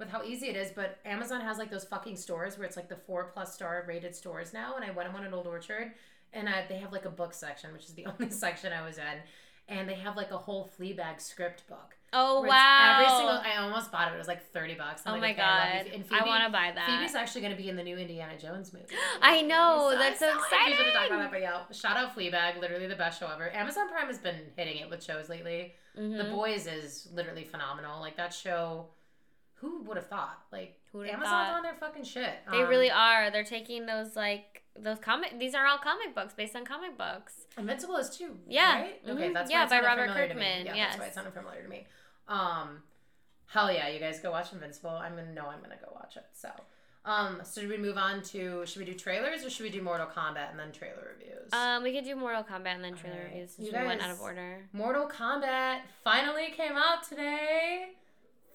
[0.00, 0.72] with how easy it is.
[0.74, 4.16] But Amazon has like those fucking stores where it's like the four plus star rated
[4.16, 4.74] stores now.
[4.74, 5.92] And I went in one in Old Orchard,
[6.32, 8.98] and I, they have like a book section, which is the only section I was
[8.98, 9.04] in,
[9.68, 11.94] and they have like a whole Fleabag script book.
[12.12, 12.94] Oh wow!
[12.98, 13.38] Every single.
[13.38, 14.16] I almost bought it.
[14.16, 15.02] It was like thirty bucks.
[15.06, 15.94] I'm oh like, my okay, god!
[15.94, 16.86] And I want to buy that.
[16.88, 18.86] Phoebe's actually going to be in the new Indiana Jones movie.
[19.22, 20.26] I know, So that's so.
[20.26, 20.32] We
[20.74, 21.18] should have talked about exciting.
[21.20, 23.54] that, but yeah, shout out Fleabag, literally the best show ever.
[23.54, 25.74] Amazon Prime has been hitting it with shows lately.
[25.94, 26.30] The Mhm.
[26.32, 28.00] Boys is literally phenomenal.
[28.00, 28.88] Like that show,
[29.60, 30.40] who would have thought?
[30.52, 31.52] Like Amazon's thought?
[31.56, 32.32] on their fucking shit.
[32.50, 33.30] They Um, really are.
[33.30, 35.38] They're taking those like those comic.
[35.38, 37.46] These are all comic books based on comic books.
[37.58, 38.38] Invincible is too.
[38.46, 38.80] Yeah.
[38.82, 39.00] Right?
[39.06, 39.34] Okay, Mhm.
[39.34, 40.40] that's Yeah, by Robert familiar to me.
[40.40, 40.88] Kirkman, Yeah, yes.
[40.90, 41.86] that's why it sounded familiar to me.
[42.28, 42.82] Um,
[43.48, 44.90] hell yeah, you guys go watch Invincible.
[44.90, 46.24] I'm gonna know I'm gonna go watch it.
[46.32, 46.50] So.
[47.04, 49.80] Um, so should we move on to should we do trailers or should we do
[49.82, 51.50] Mortal Kombat and then trailer reviews?
[51.52, 53.32] Um, we could do Mortal Kombat and then trailer Alright.
[53.32, 54.68] reviews since You we went out of order.
[54.72, 57.92] Mortal Kombat finally came out today.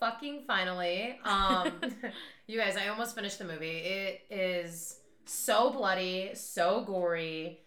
[0.06, 1.20] Fucking finally.
[1.24, 1.72] Um
[2.48, 3.78] you guys, I almost finished the movie.
[3.80, 7.62] It is so bloody, so gory.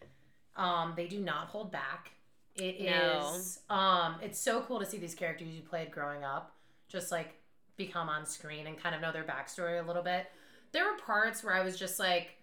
[0.57, 2.13] Um they do not hold back.
[2.55, 3.75] It is No.
[3.75, 6.55] um it's so cool to see these characters you played growing up
[6.89, 7.35] just like
[7.77, 10.27] become on screen and kind of know their backstory a little bit.
[10.71, 12.37] There were parts where I was just like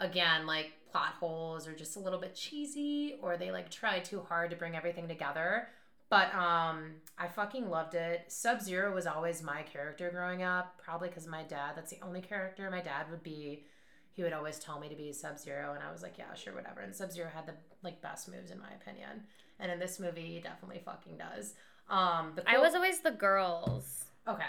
[0.00, 4.20] again like plot holes or just a little bit cheesy or they like try too
[4.28, 5.68] hard to bring everything together
[6.10, 11.08] but um i fucking loved it sub zero was always my character growing up probably
[11.08, 13.64] because my dad that's the only character my dad would be
[14.12, 16.54] he would always tell me to be sub zero and i was like yeah sure
[16.54, 19.22] whatever and sub zero had the like best moves in my opinion
[19.60, 21.54] and in this movie he definitely fucking does
[21.90, 24.04] um the I was always the girls.
[24.26, 24.44] Okay.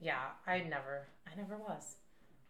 [0.00, 1.96] Yeah, I never I never was.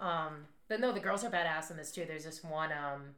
[0.00, 2.04] Um but no, the girls are badass in this too.
[2.06, 3.14] There's this one um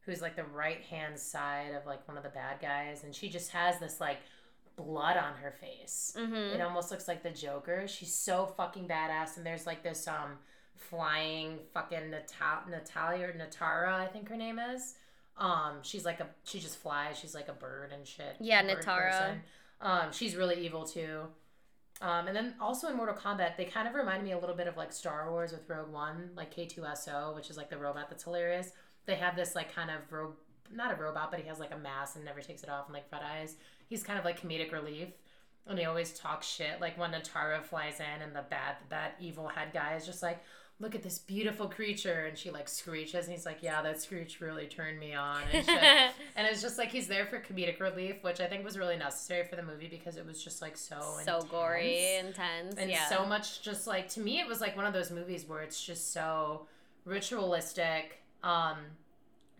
[0.00, 3.28] who's like the right hand side of like one of the bad guys and she
[3.28, 4.18] just has this like
[4.76, 6.14] blood on her face.
[6.18, 6.34] Mm-hmm.
[6.56, 7.86] It almost looks like the Joker.
[7.86, 10.38] She's so fucking badass and there's like this um
[10.76, 14.94] flying fucking Nata- Natalia or Nitara, I think her name is.
[15.36, 17.18] Um she's like a she just flies.
[17.18, 18.36] She's like a bird and shit.
[18.40, 19.10] Yeah, Nitara.
[19.10, 19.40] person.
[19.80, 21.20] Um she's really evil too.
[22.00, 24.66] Um, and then also in Mortal Kombat, they kind of remind me a little bit
[24.66, 28.24] of like Star Wars with Rogue One, like K2SO, which is like the robot that's
[28.24, 28.72] hilarious.
[29.06, 30.34] They have this like kind of ro-
[30.72, 32.94] not a robot, but he has like a mask and never takes it off and
[32.94, 33.56] like red eyes.
[33.88, 35.08] He's kind of like comedic relief.
[35.66, 36.80] And he always talks shit.
[36.80, 40.22] Like when Nitara flies in and the bad, the bad evil head guy is just
[40.22, 40.42] like,
[40.80, 42.26] look at this beautiful creature.
[42.26, 43.26] And she like screeches.
[43.26, 45.40] And he's like, yeah, that screech really turned me on.
[45.52, 46.10] And shit.
[46.36, 49.46] And it's just like he's there for comedic relief, which I think was really necessary
[49.46, 52.36] for the movie because it was just like so so gory, intense.
[52.36, 53.08] intense, and yeah.
[53.08, 55.82] so much just like to me it was like one of those movies where it's
[55.82, 56.66] just so
[57.04, 58.78] ritualistic um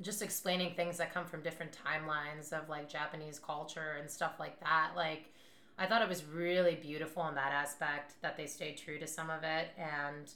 [0.01, 4.59] just explaining things that come from different timelines of like Japanese culture and stuff like
[4.61, 5.33] that like
[5.79, 9.29] I thought it was really beautiful in that aspect that they stayed true to some
[9.29, 9.69] of it.
[9.77, 10.31] And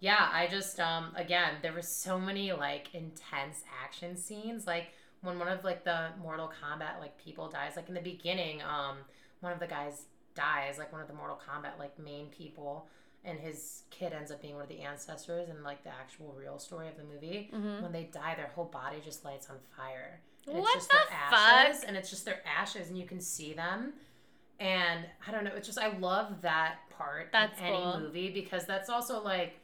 [0.00, 4.66] yeah, I just um again, there were so many like intense action scenes.
[4.66, 4.88] Like
[5.22, 8.98] when one of like the Mortal Kombat like people dies like in the beginning um
[9.40, 10.02] one of the guys
[10.34, 12.86] dies like one of the Mortal Kombat like main people
[13.26, 16.58] and his kid ends up being one of the ancestors and like the actual real
[16.58, 17.50] story of the movie.
[17.52, 17.82] Mhm.
[17.82, 20.20] When they die, their whole body just lights on fire.
[20.46, 23.20] And What it's just the their ashes, and it's just their ashes, and you can
[23.20, 23.94] see them.
[24.58, 28.00] And I don't know, it's just I love that part That's in any cool.
[28.00, 29.58] movie because that's also like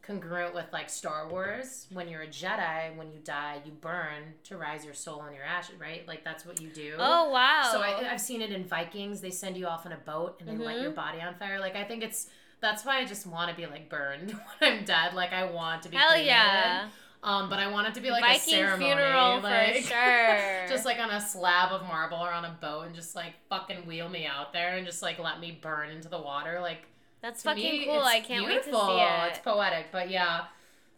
[0.00, 1.86] congruent with like Star Wars.
[1.92, 5.44] When you're a Jedi, when you die, you burn to rise your soul in your
[5.44, 6.06] ashes, right?
[6.08, 6.94] Like that's what you do.
[6.98, 7.68] Oh wow.
[7.72, 9.20] So I, I've seen it in Vikings.
[9.20, 10.82] They send you off on a boat and they light Mhm.
[10.82, 11.60] your body on fire.
[11.60, 12.28] Like I think it's
[12.60, 15.14] that's why I just want to be like burned when I'm dead.
[15.14, 15.96] Like I want to be.
[15.96, 16.26] Hell cremated.
[16.28, 16.88] yeah.
[17.20, 20.68] Um, but I want it to be like a Viking ceremony, funeral like, for sure.
[20.68, 23.86] just like on a slab of marble or on a boat, and just like fucking
[23.86, 26.60] wheel me out there and just like let me burn into the water.
[26.60, 26.82] Like
[27.20, 28.00] That's fucking me, cool.
[28.02, 28.72] I can't beautiful.
[28.72, 29.30] wait to see it.
[29.30, 30.44] It's poetic, but yeah.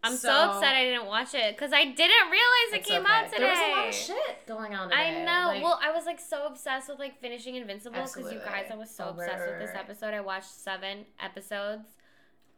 [0.02, 3.12] I'm so, upset I didn't watch it because I didn't realize it came okay.
[3.12, 3.38] out today.
[3.38, 5.20] There was a lot of shit going on today.
[5.20, 5.48] I know.
[5.48, 8.76] Like, well, I was like so obsessed with like finishing Invincible because you guys, I
[8.76, 10.14] was so Oh, obsessed right, with this episode.
[10.14, 11.84] I watched seven episodes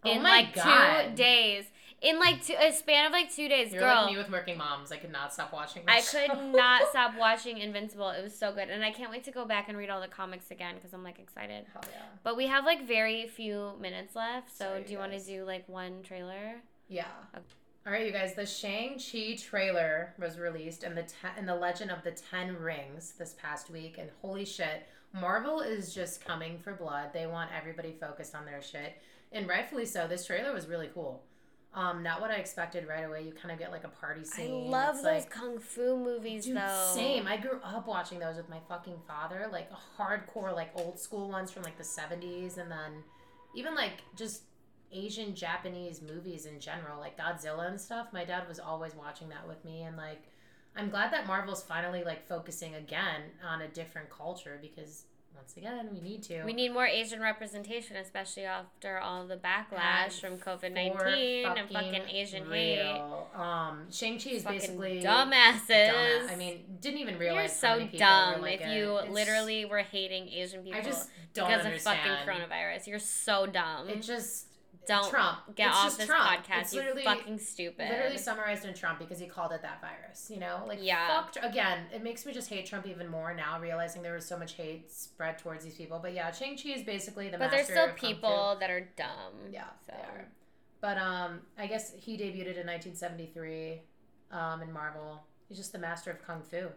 [0.04, 1.10] Oh in like God.
[1.10, 1.64] two days.
[2.00, 4.02] In like two, a span of like two days, You're girl.
[4.02, 4.90] like me with working moms.
[4.90, 5.84] I could not stop watching.
[5.86, 8.10] I this could not stop watching Invincible.
[8.10, 10.08] It was so good, and I can't wait to go back and read all the
[10.08, 11.64] comics again because I'm like excited.
[11.72, 12.02] Hell yeah.
[12.24, 15.44] But we have like very few minutes left, so Sorry, do you want to do
[15.44, 16.56] like one trailer?
[16.88, 17.06] Yeah.
[17.86, 18.34] All right, you guys.
[18.34, 22.56] The Shang Chi trailer was released, and the te- and the Legend of the Ten
[22.56, 27.08] Rings this past week, and holy shit, Marvel is just coming for blood.
[27.12, 29.00] They want everybody focused on their shit,
[29.32, 30.06] and rightfully so.
[30.06, 31.22] This trailer was really cool.
[31.74, 33.22] Um, not what I expected right away.
[33.24, 34.66] You kind of get like a party scene.
[34.66, 36.92] I love It's those like, kung fu movies Dude, though.
[36.94, 37.26] same.
[37.26, 41.50] I grew up watching those with my fucking father, like hardcore, like old school ones
[41.50, 43.02] from like the seventies, and then
[43.56, 44.42] even like just
[44.92, 48.08] Asian Japanese movies in general, like Godzilla and stuff.
[48.12, 50.22] My dad was always watching that with me, and like
[50.76, 55.88] I'm glad that Marvel's finally like focusing again on a different culture because once again
[55.92, 56.42] we need to.
[56.44, 62.02] We need more Asian representation, especially after all the backlash from COVID nineteen and fucking
[62.10, 63.00] Asian hate.
[63.34, 65.68] Um, Shang Chi is Fucking basically dumbasses.
[65.90, 66.30] dumbass.
[66.32, 67.38] I mean, didn't even realize.
[67.40, 70.78] you're so many people were, dumb like, if you it's- literally were hating Asian people
[70.78, 72.10] I just don't because understand.
[72.10, 72.86] of fucking coronavirus.
[72.86, 73.88] You're so dumb.
[73.88, 74.46] It just
[74.86, 75.38] Don't Trump.
[75.54, 76.24] Get It's off this Trump.
[76.44, 77.88] podcast, It's you fucking stupid.
[77.88, 80.28] literally summarized in Trump because he called it that virus.
[80.30, 81.22] You know, like Yeah.
[81.22, 81.36] fuck.
[81.44, 84.54] Again, it makes me just hate Trump even more now, realizing there was so much
[84.54, 85.98] hate spread towards these people.
[86.00, 87.38] But yeah, Shang Chi is basically the.
[87.38, 88.14] but there's still of Kung Fu.
[88.14, 89.34] people that are dumb.
[89.50, 90.26] Yeah, So they are.
[90.80, 93.82] But um, I guess he debuted in 1973,
[94.32, 95.22] um, in Marvel.
[95.48, 96.68] He's just the master of kung fu,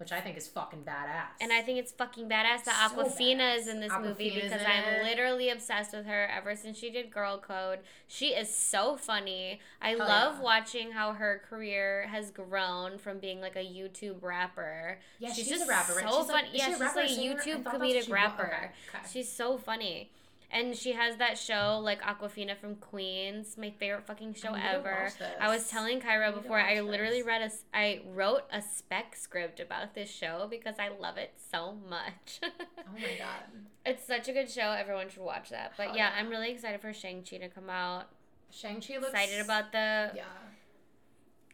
[0.00, 1.28] which I think is fucking badass.
[1.42, 4.94] And I think it's fucking badass that So Awkwafina is in this movie because I'm
[4.94, 5.04] it.
[5.04, 7.80] literally obsessed with her ever since she did Girl Code.
[8.08, 9.60] She is so funny.
[9.82, 10.42] I Hell love yeah.
[10.42, 14.98] watching how her career has grown from being like a YouTube rapper.
[15.18, 15.92] yeah, she's she's, just a rapper.
[15.94, 16.08] Right?
[16.08, 16.48] so she's funny.
[16.54, 18.70] Yeah, she a she's like a YouTube thought that's what comedic rapper.
[18.88, 19.04] Okay.
[19.12, 20.10] She's so funny.
[20.52, 24.74] And she has that show like Awkwafina from Queens, my favorite fucking show oh, I
[24.74, 25.08] ever.
[25.40, 27.26] I was telling Cairo before I literally this.
[27.26, 31.76] read a I wrote a spec script about this show because I love it so
[31.88, 32.40] much.
[32.82, 33.44] Oh my god.
[33.86, 34.72] it's such a good show.
[34.72, 35.74] Everyone should watch that.
[35.76, 36.12] But yeah, yeah.
[36.18, 38.08] I'm really excited for Shang-Chi to come out.
[38.50, 40.24] Shang Chi looks Excited about the Yeah,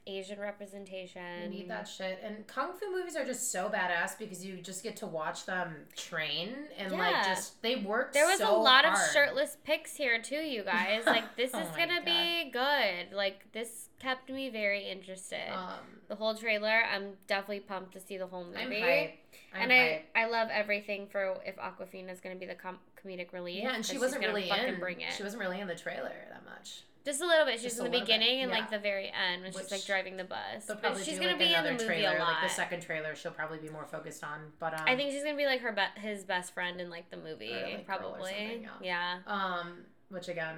[0.07, 1.23] Asian representation.
[1.43, 2.21] we need that shit.
[2.23, 5.75] And kung fu movies are just so badass because you just get to watch them
[5.97, 8.13] train and like just they work.
[8.13, 8.97] There was so a lot hard.
[8.97, 11.05] of shirtless pics here too, you guys.
[11.07, 13.15] Like this Oh is gonna be good.
[13.15, 15.53] Like this kept me very interested.
[15.53, 18.59] Um, the whole trailer, I'm definitely pumped to see the whole movie.
[18.59, 19.19] I'm hype.
[19.55, 20.05] I'm and hype.
[20.15, 23.63] I, I love everything for if Awkwafina is going to be the com- comedic relief.
[23.63, 24.79] Yeah, and she wasn't really in.
[24.79, 25.13] bring it.
[25.13, 26.83] She wasn't really in the trailer that much.
[27.07, 27.55] Just a little bit.
[27.55, 28.59] She's Just in the little bit, beginning and yeah.
[28.59, 30.65] like the very end when she's like driving the bus.
[30.67, 32.33] But probably she's gonna like be in the another movie trailer, a lot.
[32.33, 33.15] like the second trailer.
[33.15, 34.41] She'll probably be more focused on.
[34.59, 37.09] But um, I think she's gonna be like her be- his best friend in like
[37.11, 38.33] the movie, like, probably.
[38.33, 39.19] something, yeah.
[39.29, 40.57] um, which again,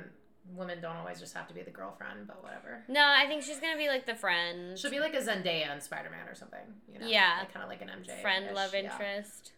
[0.56, 2.82] women don't always just have to be the girlfriend, but whatever.
[2.88, 5.82] No, I think she's gonna be like the friend, She'll be like a Zendaya in
[5.82, 6.64] Spider Man or something.
[6.90, 7.06] You know?
[7.06, 7.40] Yeah.
[7.40, 8.22] like, kind of like an MJ.
[8.22, 8.84] friend, love yeah.
[8.84, 9.52] interest.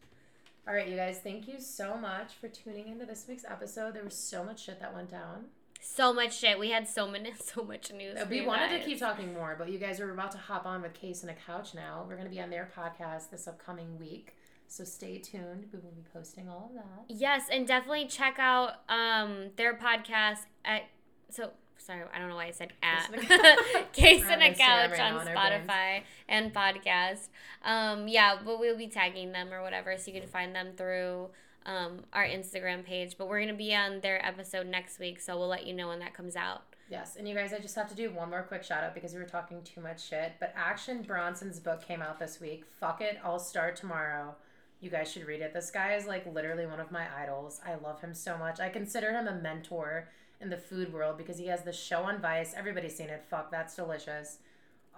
[0.67, 3.95] All right, you guys, thank you so much for tuning into this week's episode.
[3.95, 5.47] There was so much shit that went down.
[5.81, 6.59] So much shit.
[6.59, 8.19] We had so many, so much news.
[8.19, 10.83] for we wanted to keep talking more, but you guys are about to hop on
[10.83, 12.05] with Case and a Couch now.
[12.09, 14.35] We're going to be on their podcast this upcoming week.
[14.69, 15.67] So stay tuned.
[15.73, 17.05] We will be posting all of that.
[17.09, 20.83] Yes, and definitely check out um their podcast at
[21.29, 24.43] so sorry, I don't know why I said at Case and a- Case We're and
[24.43, 25.27] on a Instagram Couch right on on.
[25.67, 27.29] Spotify and podcast.
[27.65, 31.31] Um yeah, but we'll be tagging them or whatever so you can find them through
[31.67, 33.17] um our Instagram page.
[33.19, 35.99] But we're gonna be on their episode next week, so we'll let you know when
[36.01, 36.63] that comes out.
[36.91, 39.15] Yes, and you guys, I just have to do one more quick shout out because
[39.15, 40.33] we were talking too much shit.
[40.41, 42.65] But Action Bronson's book came out this week.
[42.81, 44.35] Fuck it, I'll start tomorrow.
[44.81, 45.53] You guys should read it.
[45.53, 47.61] This guy is like literally one of my idols.
[47.65, 48.59] I love him so much.
[48.59, 50.09] I consider him a mentor
[50.41, 52.55] in the food world because he has the show on Vice.
[52.57, 53.23] Everybody's seen it.
[53.29, 54.39] Fuck, that's delicious.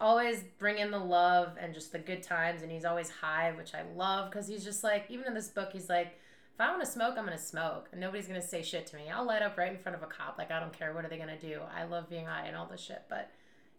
[0.00, 3.74] Always bring in the love and just the good times, and he's always high, which
[3.74, 6.18] I love because he's just like, even in this book, he's like,
[6.54, 9.04] if I want to smoke, I'm gonna smoke, and nobody's gonna say shit to me.
[9.12, 10.36] I'll light up right in front of a cop.
[10.38, 10.92] Like I don't care.
[10.92, 11.60] What are they gonna do?
[11.74, 13.30] I love being high and all this shit, but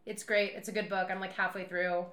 [0.05, 0.53] it's great.
[0.55, 1.09] It's a good book.
[1.11, 2.05] I'm like halfway through.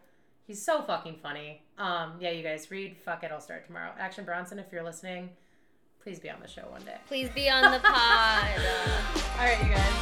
[0.47, 1.63] He's so fucking funny.
[1.79, 2.97] Um, yeah, you guys read.
[3.05, 3.31] Fuck it.
[3.33, 3.93] I'll start tomorrow.
[3.99, 5.31] Action Bronson, if you're listening,
[6.03, 6.97] please be on the show one day.
[7.07, 8.45] Please be on the pod.
[9.39, 9.95] All right, you guys.